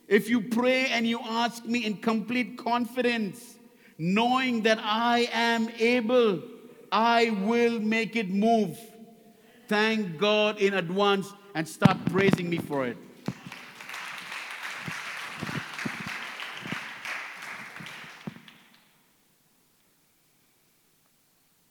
if 0.08 0.32
you 0.32 0.42
pray 0.42 0.88
and 0.88 1.06
you 1.06 1.20
ask 1.24 1.64
me 1.64 1.86
in 1.86 1.96
complete 1.98 2.58
confidence, 2.58 3.60
knowing 4.00 4.64
that 4.64 4.80
I 4.82 5.30
am 5.32 5.70
able, 5.78 6.42
I 6.92 7.30
will 7.46 7.80
make 7.80 8.16
it 8.16 8.32
move. 8.32 8.80
Thank 9.68 10.18
God 10.18 10.58
in 10.58 10.74
advance 10.74 11.32
and 11.54 11.70
start 11.70 12.04
praising 12.06 12.50
me 12.50 12.58
for 12.58 12.88
it. 12.88 12.98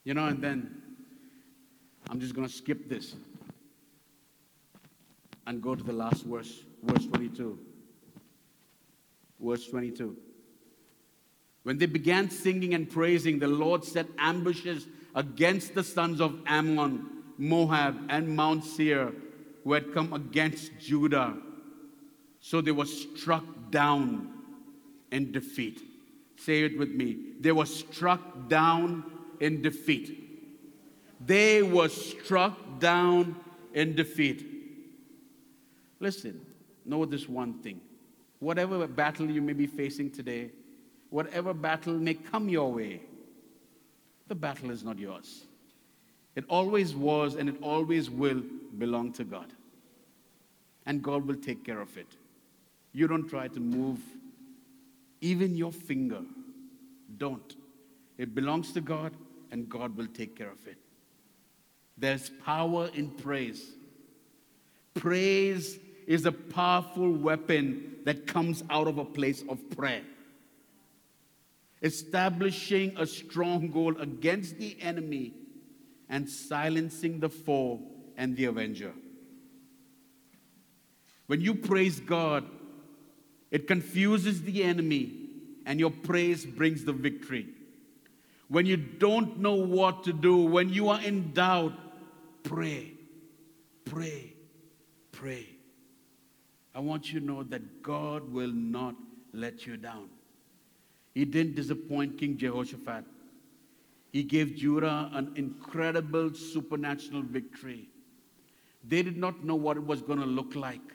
You 0.05 0.13
know, 0.13 0.27
and 0.27 0.41
then 0.41 0.86
I'm 2.09 2.19
just 2.19 2.33
going 2.33 2.47
to 2.47 2.53
skip 2.53 2.87
this 2.89 3.15
and 5.45 5.61
go 5.61 5.75
to 5.75 5.83
the 5.83 5.93
last 5.93 6.25
verse, 6.25 6.63
verse 6.83 7.05
22. 7.07 7.57
Verse 9.39 9.67
22. 9.67 10.15
When 11.63 11.77
they 11.77 11.85
began 11.85 12.29
singing 12.29 12.73
and 12.73 12.89
praising, 12.89 13.39
the 13.39 13.47
Lord 13.47 13.83
set 13.83 14.07
ambushes 14.17 14.87
against 15.15 15.75
the 15.75 15.83
sons 15.83 16.21
of 16.21 16.39
Ammon, 16.45 17.05
Moab, 17.37 17.97
and 18.09 18.35
Mount 18.35 18.63
Seir, 18.63 19.11
who 19.63 19.73
had 19.73 19.93
come 19.93 20.13
against 20.13 20.71
Judah. 20.79 21.35
So 22.39 22.61
they 22.61 22.71
were 22.71 22.85
struck 22.85 23.43
down 23.69 24.33
in 25.11 25.31
defeat. 25.31 25.81
Say 26.37 26.63
it 26.63 26.77
with 26.77 26.91
me. 26.91 27.17
They 27.39 27.51
were 27.51 27.65
struck 27.65 28.47
down 28.47 29.03
in 29.39 29.61
defeat. 29.61 30.26
They 31.19 31.63
were 31.63 31.89
struck 31.89 32.79
down 32.79 33.35
in 33.73 33.95
defeat. 33.95 34.45
Listen, 35.99 36.45
know 36.85 37.05
this 37.05 37.27
one 37.27 37.55
thing. 37.61 37.81
Whatever 38.39 38.85
battle 38.87 39.29
you 39.29 39.41
may 39.41 39.53
be 39.53 39.65
facing 39.65 40.11
today, 40.11 40.51
whatever 41.09 41.53
battle 41.53 41.93
may 41.93 42.13
come 42.13 42.49
your 42.49 42.71
way, 42.71 43.01
the 44.27 44.35
battle 44.35 44.69
is 44.69 44.83
not 44.83 44.99
yours. 44.99 45.45
It 46.35 46.45
always 46.49 46.95
was 46.95 47.35
and 47.35 47.49
it 47.49 47.55
always 47.61 48.09
will 48.09 48.43
belong 48.77 49.11
to 49.13 49.23
God. 49.23 49.51
And 50.85 51.01
God 51.01 51.25
will 51.25 51.35
take 51.35 51.65
care 51.65 51.81
of 51.81 51.97
it. 51.97 52.07
You 52.93 53.07
don't 53.07 53.27
try 53.27 53.47
to 53.47 53.59
move 53.59 53.99
even 55.21 55.55
your 55.55 55.71
finger. 55.71 56.21
Don't. 57.17 57.55
It 58.17 58.35
belongs 58.35 58.71
to 58.73 58.81
God 58.81 59.13
and 59.51 59.67
God 59.67 59.97
will 59.97 60.07
take 60.07 60.35
care 60.35 60.51
of 60.51 60.67
it. 60.67 60.77
There's 61.97 62.29
power 62.45 62.89
in 62.93 63.09
praise. 63.09 63.71
Praise 64.93 65.79
is 66.05 66.25
a 66.25 66.31
powerful 66.31 67.11
weapon 67.11 67.97
that 68.05 68.27
comes 68.27 68.63
out 68.69 68.87
of 68.87 68.97
a 68.97 69.05
place 69.05 69.43
of 69.49 69.69
prayer. 69.71 70.03
Establishing 71.81 72.97
a 72.97 73.05
stronghold 73.05 73.99
against 73.99 74.57
the 74.57 74.77
enemy 74.81 75.33
and 76.09 76.29
silencing 76.29 77.19
the 77.19 77.29
foe 77.29 77.81
and 78.15 78.35
the 78.35 78.45
avenger. 78.45 78.93
When 81.27 81.41
you 81.41 81.53
praise 81.53 81.99
God, 81.99 82.45
it 83.51 83.67
confuses 83.67 84.41
the 84.43 84.63
enemy, 84.63 85.13
and 85.65 85.79
your 85.79 85.91
praise 85.91 86.45
brings 86.45 86.85
the 86.85 86.93
victory. 86.93 87.47
When 88.47 88.65
you 88.65 88.77
don't 88.77 89.39
know 89.39 89.55
what 89.55 90.05
to 90.05 90.13
do, 90.13 90.37
when 90.37 90.69
you 90.69 90.87
are 90.89 91.01
in 91.01 91.33
doubt, 91.33 91.73
Pray, 92.47 92.93
pray, 93.83 94.33
pray. 95.11 95.45
I 96.73 96.79
want 96.79 97.11
you 97.11 97.19
to 97.19 97.25
know 97.25 97.43
that 97.43 97.83
God 97.83 98.31
will 98.31 98.53
not 98.53 98.95
let 99.33 99.67
you 99.67 99.75
down. 99.75 100.07
He 101.13 101.25
didn't 101.25 101.55
disappoint 101.55 102.17
King 102.17 102.37
Jehoshaphat. 102.37 103.03
He 104.13 104.23
gave 104.23 104.55
Judah 104.55 105.09
an 105.11 105.33
incredible 105.35 106.33
supernatural 106.33 107.21
victory. 107.23 107.89
They 108.81 109.03
did 109.03 109.17
not 109.17 109.43
know 109.43 109.55
what 109.55 109.75
it 109.75 109.83
was 109.83 110.01
going 110.01 110.19
to 110.19 110.25
look 110.25 110.55
like, 110.55 110.93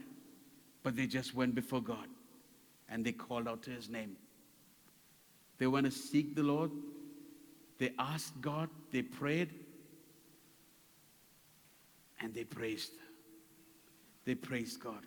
but 0.82 0.96
they 0.96 1.06
just 1.06 1.34
went 1.34 1.54
before 1.54 1.82
God 1.82 2.06
and 2.88 3.04
they 3.04 3.12
called 3.12 3.46
out 3.46 3.62
to 3.64 3.70
his 3.70 3.90
name. 3.90 4.16
They 5.58 5.66
went 5.66 5.84
to 5.84 5.92
seek 5.92 6.34
the 6.34 6.44
Lord. 6.44 6.70
They 7.78 7.92
asked 7.98 8.40
God. 8.40 8.70
They 8.90 9.02
prayed 9.02 9.50
and 12.22 12.32
they 12.35 12.44
praised. 12.44 12.92
They 14.24 14.35
praised 14.35 14.80
God. 14.80 15.04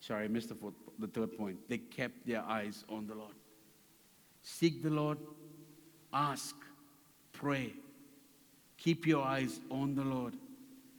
Sorry, 0.00 0.24
I 0.24 0.28
missed 0.28 0.50
the, 0.50 0.54
fourth, 0.54 0.74
the 0.98 1.08
third 1.08 1.36
point. 1.36 1.58
They 1.68 1.78
kept 1.78 2.26
their 2.26 2.42
eyes 2.42 2.84
on 2.88 3.06
the 3.06 3.14
Lord. 3.14 3.34
Seek 4.42 4.82
the 4.82 4.90
Lord, 4.90 5.18
ask, 6.12 6.54
pray. 7.32 7.72
Keep 8.78 9.06
your 9.06 9.24
eyes 9.24 9.58
on 9.70 9.96
the 9.96 10.04
Lord 10.04 10.34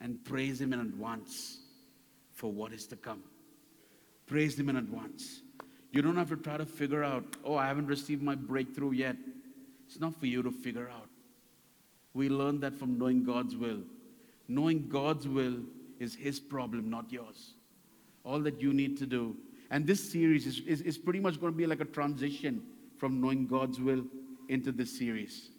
and 0.02 0.24
praise 0.26 0.60
Him 0.60 0.74
in 0.74 0.82
advance 0.82 1.60
for 2.34 2.52
what 2.52 2.74
is 2.74 2.86
to 2.88 2.98
come. 2.98 3.24
Praise 4.26 4.60
Him 4.60 4.68
in 4.68 4.76
advance. 4.76 5.42
You 5.94 6.02
don't 6.02 6.18
have 6.18 6.30
to 6.30 6.36
try 6.36 6.58
to 6.58 6.66
figure 6.66 7.04
out, 7.04 7.24
oh, 7.46 7.56
I 7.56 7.68
haven't 7.68 7.88
received 7.88 8.22
my 8.22 8.36
breakthrough 8.36 8.92
yet. 8.92 9.16
It's 9.86 10.02
not 10.02 10.20
for 10.20 10.26
you 10.26 10.44
to 10.44 10.52
figure 10.52 10.90
out. 10.90 11.08
We 12.18 12.30
learn 12.30 12.60
that 12.62 12.74
from 12.74 12.98
knowing 12.98 13.24
God's 13.24 13.56
will. 13.56 13.82
Knowing 14.48 14.90
God's 14.90 15.28
will 15.28 15.58
is 16.00 16.16
His 16.16 16.40
problem, 16.40 16.90
not 16.90 17.12
yours. 17.12 17.54
All 18.24 18.40
that 18.40 18.60
you 18.60 18.74
need 18.74 18.98
to 18.98 19.06
do. 19.06 19.36
And 19.70 19.86
this 19.86 20.12
series 20.12 20.48
is, 20.48 20.62
is, 20.62 20.82
is 20.82 20.98
pretty 20.98 21.20
much 21.20 21.40
going 21.40 21.54
to 21.54 21.58
be 21.58 21.68
like 21.68 21.80
a 21.80 21.86
transition 21.86 22.64
from 22.98 23.22
knowing 23.22 23.46
God's 23.46 23.80
will 23.80 24.04
into 24.50 24.72
this 24.72 24.98
series. 24.98 25.52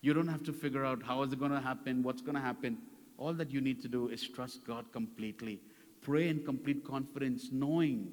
You 0.00 0.14
don't 0.14 0.28
have 0.28 0.44
to 0.44 0.52
figure 0.52 0.84
out 0.84 1.02
how 1.02 1.24
is 1.24 1.32
it 1.32 1.40
going 1.40 1.50
to 1.50 1.60
happen, 1.60 2.04
what's 2.04 2.22
going 2.22 2.36
to 2.36 2.40
happen. 2.40 2.78
All 3.16 3.32
that 3.32 3.50
you 3.50 3.60
need 3.60 3.82
to 3.82 3.88
do 3.88 4.06
is 4.08 4.22
trust 4.22 4.64
God 4.64 4.92
completely. 4.92 5.60
Pray 6.00 6.28
in 6.28 6.44
complete 6.44 6.84
confidence, 6.84 7.48
knowing, 7.50 8.12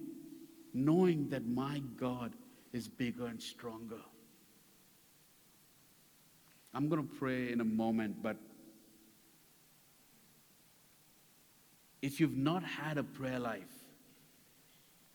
knowing 0.74 1.30
that 1.30 1.46
my 1.46 1.84
God 1.98 2.34
is 2.74 2.88
bigger 2.88 3.28
and 3.28 3.40
stronger. 3.40 4.02
I'm 6.76 6.90
going 6.90 7.02
to 7.02 7.16
pray 7.16 7.54
in 7.54 7.62
a 7.62 7.66
moment, 7.66 8.22
but 8.22 8.36
if 12.02 12.20
you've 12.20 12.36
not 12.36 12.64
had 12.64 12.98
a 12.98 13.04
prayer 13.04 13.40
life, 13.40 13.64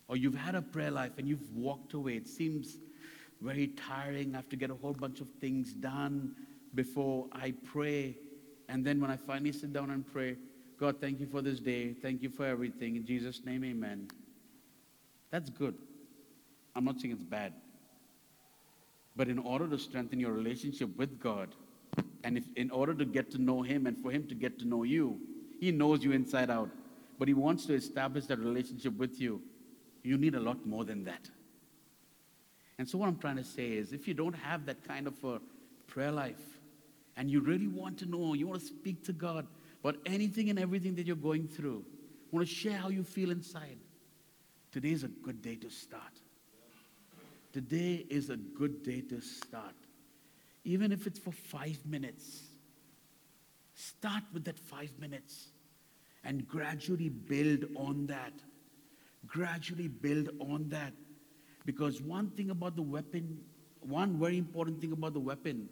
or 0.07 0.17
you've 0.17 0.35
had 0.35 0.55
a 0.55 0.61
prayer 0.61 0.89
life 0.89 1.11
and 1.19 1.27
you've 1.27 1.55
walked 1.55 1.93
away, 1.93 2.15
it 2.15 2.27
seems 2.27 2.77
very 3.41 3.67
tiring. 3.67 4.33
I 4.33 4.37
have 4.37 4.49
to 4.49 4.55
get 4.55 4.71
a 4.71 4.75
whole 4.75 4.93
bunch 4.93 5.21
of 5.21 5.27
things 5.39 5.71
done 5.71 6.35
before 6.73 7.27
I 7.31 7.53
pray. 7.71 8.17
And 8.67 8.83
then 8.83 8.99
when 8.99 9.11
I 9.11 9.15
finally 9.15 9.51
sit 9.51 9.71
down 9.71 9.91
and 9.91 10.05
pray, 10.11 10.37
God, 10.79 10.99
thank 10.99 11.19
you 11.19 11.27
for 11.27 11.43
this 11.43 11.59
day. 11.59 11.93
Thank 11.93 12.23
you 12.23 12.29
for 12.29 12.45
everything. 12.45 12.95
In 12.95 13.05
Jesus' 13.05 13.41
name, 13.45 13.63
amen. 13.63 14.09
That's 15.29 15.51
good. 15.51 15.75
I'm 16.75 16.85
not 16.85 16.99
saying 16.99 17.13
it's 17.13 17.23
bad. 17.23 17.53
But 19.15 19.27
in 19.27 19.39
order 19.39 19.67
to 19.67 19.77
strengthen 19.77 20.19
your 20.19 20.31
relationship 20.31 20.95
with 20.97 21.19
God, 21.19 21.49
and 22.23 22.37
if, 22.37 22.45
in 22.55 22.71
order 22.71 22.93
to 22.93 23.05
get 23.05 23.31
to 23.31 23.37
know 23.41 23.61
Him 23.61 23.87
and 23.87 23.97
for 24.01 24.11
Him 24.11 24.27
to 24.27 24.35
get 24.35 24.59
to 24.59 24.67
know 24.67 24.83
you, 24.83 25.19
He 25.59 25.71
knows 25.71 26.03
you 26.03 26.11
inside 26.11 26.49
out. 26.49 26.69
But 27.19 27.27
He 27.27 27.33
wants 27.33 27.65
to 27.65 27.73
establish 27.73 28.25
that 28.27 28.39
relationship 28.39 28.97
with 28.97 29.19
you 29.19 29.41
you 30.03 30.17
need 30.17 30.35
a 30.35 30.39
lot 30.39 30.65
more 30.65 30.83
than 30.83 31.03
that. 31.05 31.29
And 32.77 32.89
so, 32.89 32.97
what 32.97 33.07
I'm 33.07 33.17
trying 33.17 33.37
to 33.37 33.43
say 33.43 33.73
is 33.73 33.93
if 33.93 34.07
you 34.07 34.13
don't 34.13 34.33
have 34.33 34.65
that 34.65 34.83
kind 34.87 35.07
of 35.07 35.23
a 35.23 35.39
prayer 35.87 36.11
life 36.11 36.59
and 37.17 37.29
you 37.29 37.41
really 37.41 37.67
want 37.67 37.99
to 37.99 38.05
know, 38.05 38.33
you 38.33 38.47
want 38.47 38.61
to 38.61 38.65
speak 38.65 39.03
to 39.05 39.13
God 39.13 39.45
about 39.83 39.97
anything 40.05 40.49
and 40.49 40.57
everything 40.57 40.95
that 40.95 41.05
you're 41.05 41.15
going 41.15 41.47
through, 41.47 41.83
want 42.31 42.47
to 42.47 42.51
share 42.51 42.77
how 42.77 42.89
you 42.89 43.03
feel 43.03 43.29
inside, 43.29 43.77
today 44.71 44.91
is 44.91 45.03
a 45.03 45.07
good 45.07 45.41
day 45.41 45.55
to 45.55 45.69
start. 45.69 46.19
Today 47.51 48.05
is 48.09 48.29
a 48.29 48.37
good 48.37 48.83
day 48.83 49.01
to 49.01 49.21
start. 49.21 49.75
Even 50.63 50.91
if 50.91 51.07
it's 51.07 51.19
for 51.19 51.31
five 51.31 51.79
minutes, 51.85 52.43
start 53.75 54.23
with 54.33 54.45
that 54.45 54.59
five 54.59 54.91
minutes 54.99 55.47
and 56.23 56.47
gradually 56.47 57.09
build 57.09 57.65
on 57.75 58.05
that 58.07 58.33
gradually 59.27 59.87
build 59.87 60.29
on 60.39 60.69
that. 60.69 60.93
Because 61.65 62.01
one 62.01 62.29
thing 62.31 62.49
about 62.49 62.75
the 62.75 62.81
weapon, 62.81 63.39
one 63.79 64.19
very 64.19 64.37
important 64.37 64.81
thing 64.81 64.91
about 64.91 65.13
the 65.13 65.19
weapon 65.19 65.69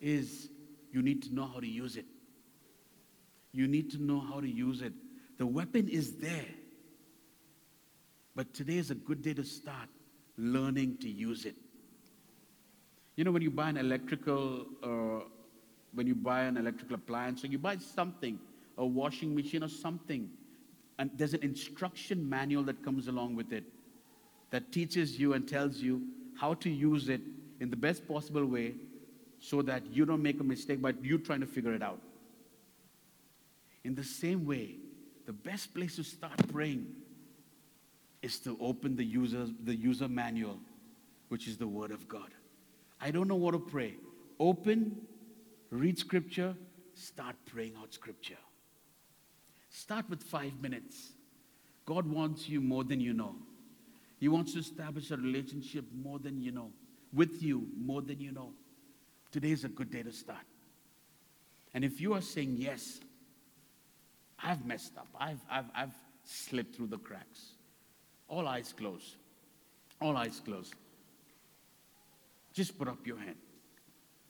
is 0.00 0.50
you 0.92 1.02
need 1.02 1.22
to 1.22 1.34
know 1.34 1.46
how 1.46 1.60
to 1.60 1.66
use 1.66 1.96
it. 1.96 2.06
You 3.52 3.66
need 3.66 3.90
to 3.92 4.02
know 4.02 4.20
how 4.20 4.40
to 4.40 4.48
use 4.48 4.82
it. 4.82 4.92
The 5.38 5.46
weapon 5.46 5.88
is 5.88 6.16
there. 6.16 6.46
But 8.36 8.54
today 8.54 8.76
is 8.76 8.90
a 8.90 8.94
good 8.94 9.22
day 9.22 9.34
to 9.34 9.44
start 9.44 9.88
learning 10.40 10.96
to 10.98 11.08
use 11.08 11.44
it. 11.44 11.54
You 13.16 13.24
know, 13.24 13.30
when 13.30 13.42
you 13.42 13.50
buy 13.50 13.68
an 13.68 13.76
electrical, 13.76 14.66
uh, 14.82 15.24
when 15.92 16.06
you 16.06 16.14
buy 16.14 16.42
an 16.42 16.56
electrical 16.56 16.94
appliance, 16.94 17.44
or 17.44 17.48
you 17.48 17.58
buy 17.58 17.76
something, 17.76 18.38
a 18.78 18.86
washing 18.86 19.34
machine 19.34 19.62
or 19.62 19.68
something, 19.68 20.30
and 20.98 21.10
there's 21.14 21.34
an 21.34 21.42
instruction 21.42 22.26
manual 22.28 22.62
that 22.64 22.82
comes 22.82 23.08
along 23.08 23.36
with 23.36 23.52
it 23.52 23.64
that 24.50 24.72
teaches 24.72 25.18
you 25.18 25.34
and 25.34 25.46
tells 25.46 25.78
you 25.78 26.02
how 26.38 26.54
to 26.54 26.70
use 26.70 27.08
it 27.08 27.20
in 27.60 27.70
the 27.70 27.76
best 27.76 28.06
possible 28.08 28.44
way 28.44 28.74
so 29.38 29.62
that 29.62 29.82
you 29.92 30.04
don't 30.04 30.22
make 30.22 30.40
a 30.40 30.44
mistake 30.44 30.82
but 30.82 31.02
you 31.04 31.18
trying 31.18 31.40
to 31.40 31.46
figure 31.46 31.72
it 31.72 31.82
out. 31.82 32.00
In 33.84 33.94
the 33.94 34.04
same 34.04 34.44
way, 34.44 34.76
the 35.26 35.32
best 35.32 35.74
place 35.74 35.96
to 35.96 36.04
start 36.04 36.36
praying 36.52 36.86
is 38.22 38.38
to 38.40 38.56
open 38.60 38.96
the 38.96 39.04
user, 39.04 39.46
the 39.64 39.74
user 39.74 40.08
manual, 40.08 40.58
which 41.28 41.48
is 41.48 41.56
the 41.56 41.66
Word 41.66 41.90
of 41.90 42.08
God. 42.08 42.30
I 43.00 43.10
don't 43.10 43.28
know 43.28 43.36
what 43.36 43.52
to 43.52 43.58
pray. 43.58 43.94
Open, 44.38 45.00
read 45.70 45.98
Scripture, 45.98 46.54
start 46.94 47.36
praying 47.46 47.74
out 47.80 47.94
Scripture. 47.94 48.38
Start 49.70 50.08
with 50.10 50.22
five 50.22 50.60
minutes. 50.60 51.12
God 51.86 52.06
wants 52.06 52.48
you 52.48 52.60
more 52.60 52.84
than 52.84 53.00
you 53.00 53.12
know. 53.12 53.36
He 54.18 54.28
wants 54.28 54.52
to 54.52 54.58
establish 54.58 55.10
a 55.10 55.16
relationship 55.16 55.84
more 55.94 56.18
than 56.18 56.42
you 56.42 56.52
know, 56.52 56.70
with 57.12 57.42
you 57.42 57.66
more 57.78 58.02
than 58.02 58.20
you 58.20 58.32
know. 58.32 58.52
Today 59.32 59.52
is 59.52 59.64
a 59.64 59.68
good 59.68 59.90
day 59.90 60.02
to 60.02 60.12
start. 60.12 60.44
And 61.72 61.84
if 61.84 62.00
you 62.00 62.14
are 62.14 62.20
saying, 62.20 62.56
Yes, 62.58 63.00
I've 64.42 64.64
messed 64.66 64.96
up, 64.98 65.08
I've, 65.18 65.40
I've, 65.50 65.70
I've 65.74 65.94
slipped 66.24 66.76
through 66.76 66.88
the 66.88 66.98
cracks, 66.98 67.52
all 68.30 68.48
eyes 68.48 68.72
closed. 68.72 69.16
All 70.00 70.16
eyes 70.16 70.40
closed. 70.42 70.74
Just 72.54 72.78
put 72.78 72.88
up 72.88 73.06
your 73.06 73.18
hand. 73.18 73.36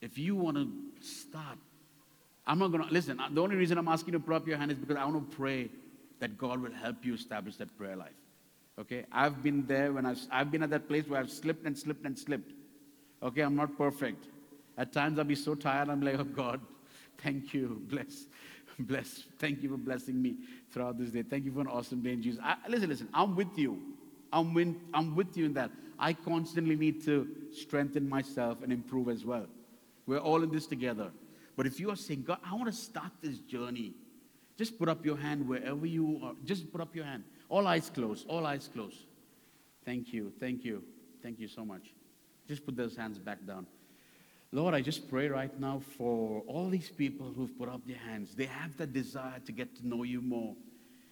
If 0.01 0.19
you 0.19 0.35
want 0.35 0.57
to 0.57 0.69
start 1.07 1.59
I'm 2.51 2.59
not 2.59 2.73
going 2.73 2.83
to, 2.85 2.93
listen, 2.93 3.21
the 3.31 3.41
only 3.41 3.55
reason 3.55 3.79
I'm 3.79 3.87
asking 3.87 4.15
you 4.15 4.19
to 4.19 4.25
put 4.25 4.35
up 4.35 4.47
your 4.47 4.59
hand 4.59 4.73
is 4.73 4.79
because 4.79 4.97
I 4.97 5.05
want 5.05 5.31
to 5.31 5.37
pray 5.37 5.71
that 6.19 6.37
God 6.37 6.61
will 6.61 6.73
help 6.73 6.97
you 7.05 7.15
establish 7.15 7.57
that 7.57 7.77
prayer 7.79 7.95
life. 7.95 8.19
Okay? 8.77 9.05
I've 9.13 9.41
been 9.41 9.67
there 9.67 9.93
when 9.93 10.05
I've, 10.05 10.19
I've 10.33 10.51
been 10.51 10.65
at 10.65 10.71
that 10.71 10.89
place 10.89 11.07
where 11.07 11.21
I've 11.21 11.31
slipped 11.31 11.65
and 11.65 11.79
slipped 11.79 12.05
and 12.05 12.19
slipped. 12.19 12.53
Okay? 13.23 13.43
I'm 13.43 13.55
not 13.55 13.79
perfect. 13.79 14.27
At 14.77 14.93
times 14.93 15.19
I'll 15.19 15.25
be 15.25 15.37
so 15.37 15.55
tired, 15.55 15.89
I'm 15.89 16.01
like, 16.01 16.19
oh 16.19 16.25
God, 16.25 16.61
thank 17.19 17.55
you. 17.55 17.81
Bless. 17.89 18.27
Bless. 18.89 19.25
Thank 19.39 19.63
you 19.63 19.69
for 19.71 19.77
blessing 19.77 20.21
me 20.21 20.37
throughout 20.71 20.99
this 20.99 21.11
day. 21.11 21.23
Thank 21.23 21.45
you 21.45 21.53
for 21.53 21.61
an 21.61 21.67
awesome 21.67 22.01
day 22.03 22.13
in 22.13 22.23
Jesus. 22.23 22.41
I, 22.43 22.57
listen, 22.69 22.89
listen, 22.89 23.09
I'm 23.13 23.37
with 23.37 23.57
you. 23.57 23.81
I'm, 24.33 24.55
with 24.55 24.75
I'm 24.95 25.15
with 25.15 25.37
you 25.37 25.47
in 25.47 25.55
that. 25.55 25.71
I 25.99 26.13
constantly 26.13 26.77
need 26.77 27.05
to 27.05 27.29
strengthen 27.53 28.09
myself 28.09 28.63
and 28.63 28.73
improve 28.73 29.09
as 29.09 29.25
well. 29.25 29.47
We're 30.07 30.19
all 30.19 30.43
in 30.43 30.51
this 30.51 30.67
together. 30.67 31.11
But 31.57 31.67
if 31.67 31.79
you 31.79 31.91
are 31.91 31.97
saying, 31.97 32.23
God, 32.23 32.39
I 32.45 32.55
want 32.55 32.67
to 32.67 32.73
start 32.73 33.13
this 33.21 33.39
journey, 33.41 33.93
just 34.57 34.79
put 34.79 34.89
up 34.89 35.05
your 35.05 35.17
hand 35.17 35.47
wherever 35.47 35.85
you 35.85 36.21
are. 36.23 36.33
Just 36.45 36.73
put 36.73 36.81
up 36.81 36.95
your 36.95 37.05
hand. 37.05 37.25
All 37.49 37.67
eyes 37.67 37.91
closed. 37.91 38.27
All 38.29 38.47
eyes 38.47 38.69
closed. 38.73 39.05
Thank 39.85 40.13
you. 40.13 40.33
Thank 40.41 40.65
you. 40.65 40.83
Thank 41.23 41.39
you 41.39 41.49
so 41.49 41.65
much. 41.65 41.93
Just 42.49 42.65
put 42.65 42.77
those 42.77 42.97
hands 42.97 43.19
back 43.19 43.45
down. 43.47 43.67
Lord, 44.53 44.75
I 44.75 44.81
just 44.81 45.09
pray 45.09 45.29
right 45.29 45.59
now 45.61 45.81
for 45.97 46.43
all 46.49 46.69
these 46.69 46.91
people 46.91 47.33
who've 47.33 47.57
put 47.57 47.69
up 47.69 47.87
their 47.87 47.97
hands. 47.97 48.35
They 48.35 48.47
have 48.47 48.77
that 48.79 48.93
desire 48.93 49.39
to 49.47 49.53
get 49.53 49.77
to 49.77 49.87
know 49.87 50.03
you 50.03 50.21
more. 50.21 50.57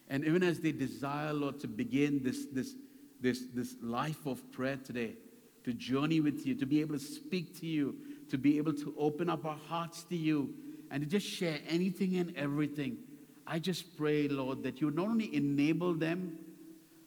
And 0.08 0.24
even 0.24 0.42
as 0.42 0.58
they 0.58 0.72
desire, 0.72 1.32
Lord, 1.32 1.60
to 1.60 1.68
begin 1.68 2.20
this, 2.22 2.46
this, 2.46 2.74
this, 3.20 3.44
this 3.54 3.76
life 3.80 4.26
of 4.26 4.50
prayer 4.50 4.76
today, 4.76 5.14
to 5.62 5.72
journey 5.72 6.20
with 6.20 6.46
you, 6.46 6.56
to 6.56 6.66
be 6.66 6.80
able 6.80 6.94
to 6.94 7.04
speak 7.04 7.58
to 7.60 7.66
you, 7.66 7.94
to 8.30 8.38
be 8.38 8.58
able 8.58 8.72
to 8.72 8.92
open 8.98 9.30
up 9.30 9.44
our 9.44 9.58
hearts 9.68 10.02
to 10.04 10.16
you 10.16 10.52
and 10.90 11.02
to 11.02 11.08
just 11.08 11.26
share 11.26 11.58
anything 11.68 12.16
and 12.16 12.36
everything. 12.36 12.98
I 13.46 13.60
just 13.60 13.96
pray, 13.96 14.26
Lord, 14.26 14.64
that 14.64 14.80
you 14.80 14.90
not 14.90 15.06
only 15.06 15.34
enable 15.34 15.94
them 15.94 16.38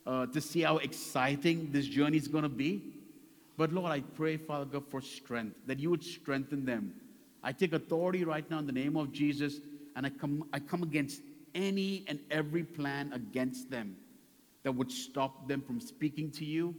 uh, 0.06 0.28
to 0.28 0.39
see 0.39 0.62
how 0.62 0.78
exciting 0.78 1.72
this 1.72 1.88
journey 1.88 2.17
is 2.17 2.28
going 2.28 2.44
to 2.44 2.50
be, 2.50 3.01
but 3.62 3.71
Lord, 3.71 3.91
I 3.91 4.00
pray, 4.00 4.38
Father 4.38 4.65
God, 4.65 4.86
for 4.89 5.02
strength, 5.02 5.56
that 5.67 5.78
you 5.78 5.91
would 5.91 6.04
strengthen 6.04 6.65
them. 6.65 6.95
I 7.43 7.52
take 7.52 7.74
authority 7.74 8.24
right 8.24 8.50
now 8.50 8.58
in 8.58 8.65
the 8.65 8.71
name 8.71 8.97
of 8.97 9.12
Jesus, 9.12 9.60
and 9.95 10.04
I 10.04 10.10
come, 10.10 10.45
I 10.52 10.58
come 10.58 10.82
against 10.82 11.21
any 11.54 12.04
and 12.08 12.17
every 12.32 12.63
plan 12.63 13.13
against 13.13 13.69
them 13.69 13.97
that 14.63 14.71
would 14.71 14.91
stop 14.91 15.47
them 15.47 15.62
from 15.62 15.80
speaking 15.80 16.32
to 16.32 16.43
you, 16.43 16.74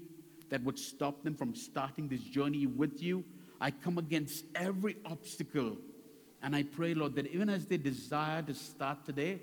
that 0.50 0.60
would 0.64 0.76
stop 0.76 1.22
them 1.22 1.36
from 1.36 1.54
starting 1.54 2.08
this 2.08 2.22
journey 2.22 2.66
with 2.66 3.00
you, 3.00 3.22
I 3.60 3.70
come 3.70 3.96
against 3.96 4.44
every 4.56 4.96
obstacle. 5.06 5.76
And 6.42 6.56
I 6.56 6.64
pray, 6.64 6.94
Lord, 6.94 7.14
that 7.14 7.28
even 7.28 7.48
as 7.48 7.64
they 7.64 7.76
desire 7.76 8.42
to 8.42 8.54
start 8.54 9.06
today, 9.06 9.40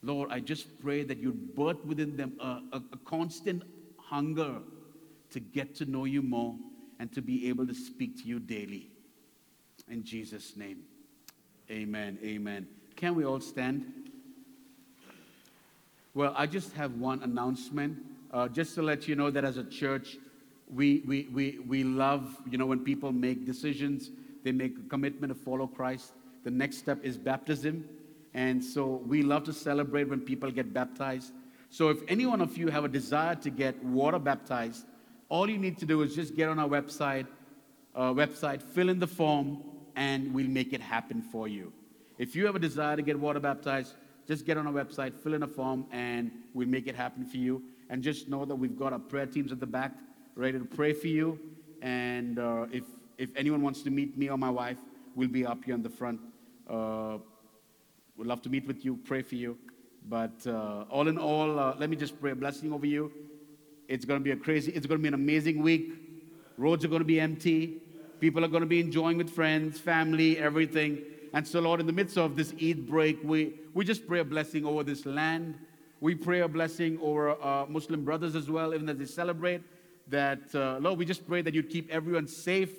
Lord, 0.00 0.30
I 0.32 0.40
just 0.40 0.80
pray 0.80 1.04
that 1.04 1.18
you'd 1.18 1.54
birth 1.54 1.84
within 1.84 2.16
them 2.16 2.32
a, 2.40 2.62
a, 2.72 2.82
a 2.94 2.96
constant 3.04 3.64
hunger 3.98 4.62
to 5.32 5.40
get 5.40 5.74
to 5.76 5.84
know 5.84 6.04
you 6.04 6.22
more 6.22 6.56
and 6.98 7.12
to 7.12 7.22
be 7.22 7.48
able 7.48 7.66
to 7.66 7.74
speak 7.74 8.16
to 8.22 8.28
you 8.28 8.38
daily. 8.38 8.90
In 9.88 10.04
Jesus' 10.04 10.56
name, 10.56 10.82
amen. 11.70 12.18
Amen. 12.22 12.66
Can 12.96 13.14
we 13.14 13.24
all 13.24 13.40
stand? 13.40 13.84
Well, 16.14 16.34
I 16.36 16.46
just 16.46 16.72
have 16.74 16.94
one 16.94 17.22
announcement. 17.22 17.98
Uh, 18.30 18.48
just 18.48 18.74
to 18.74 18.82
let 18.82 19.08
you 19.08 19.16
know 19.16 19.30
that 19.30 19.44
as 19.44 19.56
a 19.56 19.64
church, 19.64 20.16
we, 20.72 21.02
we, 21.06 21.28
we, 21.32 21.58
we 21.66 21.84
love, 21.84 22.36
you 22.48 22.58
know, 22.58 22.66
when 22.66 22.80
people 22.80 23.12
make 23.12 23.44
decisions, 23.44 24.10
they 24.44 24.52
make 24.52 24.76
a 24.78 24.88
commitment 24.88 25.32
to 25.32 25.34
follow 25.34 25.66
Christ. 25.66 26.12
The 26.44 26.50
next 26.50 26.78
step 26.78 26.98
is 27.02 27.16
baptism. 27.16 27.84
And 28.34 28.62
so 28.62 29.02
we 29.06 29.22
love 29.22 29.44
to 29.44 29.52
celebrate 29.52 30.04
when 30.04 30.20
people 30.20 30.50
get 30.50 30.72
baptized. 30.72 31.32
So 31.70 31.88
if 31.88 31.98
any 32.08 32.26
one 32.26 32.40
of 32.40 32.56
you 32.56 32.68
have 32.68 32.84
a 32.84 32.88
desire 32.88 33.34
to 33.36 33.50
get 33.50 33.82
water 33.84 34.18
baptized, 34.18 34.84
all 35.32 35.48
you 35.48 35.56
need 35.56 35.78
to 35.78 35.86
do 35.86 36.02
is 36.02 36.14
just 36.14 36.36
get 36.36 36.50
on 36.50 36.58
our 36.58 36.68
website, 36.68 37.26
uh, 37.96 38.12
website, 38.12 38.60
fill 38.60 38.90
in 38.90 38.98
the 38.98 39.06
form, 39.06 39.62
and 39.96 40.34
we'll 40.34 40.46
make 40.46 40.74
it 40.74 40.82
happen 40.82 41.22
for 41.22 41.48
you. 41.48 41.72
If 42.18 42.36
you 42.36 42.44
have 42.44 42.54
a 42.54 42.58
desire 42.58 42.96
to 42.96 43.02
get 43.02 43.18
water 43.18 43.40
baptized, 43.40 43.94
just 44.28 44.44
get 44.44 44.58
on 44.58 44.66
our 44.66 44.74
website, 44.74 45.18
fill 45.18 45.32
in 45.32 45.42
a 45.42 45.46
form, 45.46 45.86
and 45.90 46.30
we'll 46.52 46.68
make 46.68 46.86
it 46.86 46.94
happen 46.94 47.24
for 47.24 47.38
you. 47.38 47.62
And 47.88 48.02
just 48.02 48.28
know 48.28 48.44
that 48.44 48.54
we've 48.54 48.78
got 48.78 48.92
our 48.92 48.98
prayer 48.98 49.24
teams 49.24 49.52
at 49.52 49.58
the 49.58 49.66
back 49.66 49.92
ready 50.36 50.58
to 50.58 50.66
pray 50.66 50.92
for 50.92 51.08
you. 51.08 51.40
And 51.80 52.38
uh, 52.38 52.66
if, 52.70 52.84
if 53.16 53.30
anyone 53.34 53.62
wants 53.62 53.80
to 53.84 53.90
meet 53.90 54.18
me 54.18 54.28
or 54.28 54.36
my 54.36 54.50
wife, 54.50 54.80
we'll 55.16 55.28
be 55.28 55.46
up 55.46 55.64
here 55.64 55.74
in 55.74 55.82
the 55.82 55.88
front. 55.88 56.20
Uh, 56.68 57.16
we'd 58.18 58.26
love 58.26 58.42
to 58.42 58.50
meet 58.50 58.66
with 58.66 58.84
you, 58.84 58.98
pray 58.98 59.22
for 59.22 59.36
you. 59.36 59.56
But 60.06 60.46
uh, 60.46 60.84
all 60.90 61.08
in 61.08 61.16
all, 61.16 61.58
uh, 61.58 61.74
let 61.78 61.88
me 61.88 61.96
just 61.96 62.20
pray 62.20 62.32
a 62.32 62.34
blessing 62.34 62.70
over 62.70 62.84
you. 62.84 63.10
It's 63.92 64.06
going 64.06 64.18
to 64.20 64.24
be 64.24 64.30
a 64.30 64.36
crazy, 64.36 64.72
it's 64.72 64.86
going 64.86 64.98
to 64.98 65.02
be 65.02 65.08
an 65.08 65.12
amazing 65.14 65.60
week. 65.60 65.92
Roads 66.56 66.82
are 66.82 66.88
going 66.88 67.02
to 67.02 67.04
be 67.04 67.20
empty. 67.20 67.82
People 68.20 68.42
are 68.42 68.48
going 68.48 68.62
to 68.62 68.66
be 68.66 68.80
enjoying 68.80 69.18
with 69.18 69.28
friends, 69.28 69.78
family, 69.78 70.38
everything. 70.38 71.02
And 71.34 71.46
so, 71.46 71.60
Lord, 71.60 71.78
in 71.78 71.86
the 71.86 71.92
midst 71.92 72.16
of 72.16 72.34
this 72.34 72.54
Eid 72.54 72.88
break, 72.88 73.18
we, 73.22 73.60
we 73.74 73.84
just 73.84 74.06
pray 74.06 74.20
a 74.20 74.24
blessing 74.24 74.64
over 74.64 74.82
this 74.82 75.04
land. 75.04 75.58
We 76.00 76.14
pray 76.14 76.40
a 76.40 76.48
blessing 76.48 76.98
over 77.02 77.32
uh, 77.32 77.66
Muslim 77.68 78.02
brothers 78.02 78.34
as 78.34 78.48
well, 78.48 78.72
even 78.72 78.88
as 78.88 78.96
they 78.96 79.04
celebrate. 79.04 79.60
That, 80.08 80.54
uh, 80.54 80.78
Lord, 80.80 80.98
we 80.98 81.04
just 81.04 81.28
pray 81.28 81.42
that 81.42 81.52
you 81.52 81.62
keep 81.62 81.90
everyone 81.90 82.26
safe. 82.26 82.72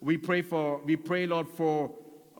We 0.00 0.16
pray 0.16 0.40
for, 0.40 0.80
we 0.86 0.96
pray, 0.96 1.26
Lord, 1.26 1.48
for 1.50 1.90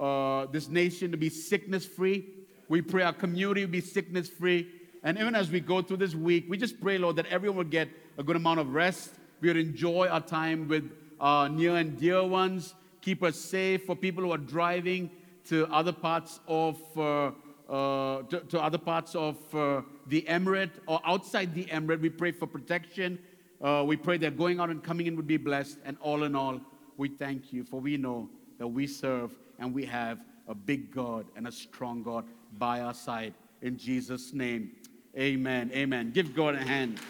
uh, 0.00 0.46
this 0.46 0.68
nation 0.68 1.10
to 1.10 1.18
be 1.18 1.28
sickness 1.28 1.84
free. 1.84 2.24
We 2.70 2.80
pray 2.80 3.02
our 3.02 3.12
community 3.12 3.66
be 3.66 3.82
sickness 3.82 4.26
free. 4.26 4.70
And 5.06 5.16
even 5.18 5.36
as 5.36 5.52
we 5.52 5.60
go 5.60 5.82
through 5.82 5.98
this 5.98 6.16
week, 6.16 6.46
we 6.48 6.56
just 6.56 6.80
pray, 6.80 6.98
Lord, 6.98 7.14
that 7.14 7.26
everyone 7.26 7.58
will 7.58 7.64
get 7.64 7.88
a 8.18 8.24
good 8.24 8.34
amount 8.34 8.58
of 8.58 8.74
rest. 8.74 9.12
We 9.40 9.46
will 9.48 9.56
enjoy 9.56 10.08
our 10.08 10.20
time 10.20 10.66
with 10.66 10.90
our 11.20 11.48
near 11.48 11.76
and 11.76 11.96
dear 11.96 12.24
ones. 12.24 12.74
Keep 13.02 13.22
us 13.22 13.36
safe 13.36 13.84
for 13.84 13.94
people 13.94 14.24
who 14.24 14.32
are 14.32 14.36
driving 14.36 15.08
to 15.44 15.68
other 15.72 15.92
parts 15.92 16.40
of 16.48 16.76
uh, 16.98 17.30
uh, 17.68 18.22
to, 18.22 18.40
to, 18.48 18.60
other 18.60 18.78
parts 18.78 19.14
of 19.14 19.36
uh, 19.54 19.82
the 20.08 20.22
emirate 20.22 20.72
or 20.88 21.00
outside 21.04 21.54
the 21.54 21.66
emirate. 21.66 22.00
We 22.00 22.10
pray 22.10 22.32
for 22.32 22.48
protection. 22.48 23.20
Uh, 23.62 23.84
we 23.86 23.96
pray 23.96 24.18
that 24.18 24.36
going 24.36 24.58
out 24.58 24.70
and 24.70 24.82
coming 24.82 25.06
in 25.06 25.14
would 25.14 25.28
be 25.28 25.36
blessed. 25.36 25.78
And 25.84 25.96
all 26.00 26.24
in 26.24 26.34
all, 26.34 26.60
we 26.96 27.10
thank 27.10 27.52
you 27.52 27.62
for 27.62 27.80
we 27.80 27.96
know 27.96 28.28
that 28.58 28.66
we 28.66 28.88
serve 28.88 29.36
and 29.60 29.72
we 29.72 29.84
have 29.84 30.18
a 30.48 30.54
big 30.54 30.92
God 30.92 31.26
and 31.36 31.46
a 31.46 31.52
strong 31.52 32.02
God 32.02 32.24
by 32.58 32.80
our 32.80 32.94
side. 32.94 33.34
In 33.62 33.76
Jesus' 33.76 34.32
name, 34.32 34.72
amen. 35.18 35.70
Amen. 35.74 36.10
Give 36.12 36.34
God 36.34 36.54
a 36.54 36.58
hand. 36.58 37.00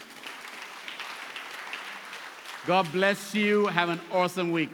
God 2.65 2.91
bless 2.91 3.33
you. 3.33 3.67
Have 3.67 3.89
an 3.89 4.01
awesome 4.11 4.51
week. 4.51 4.69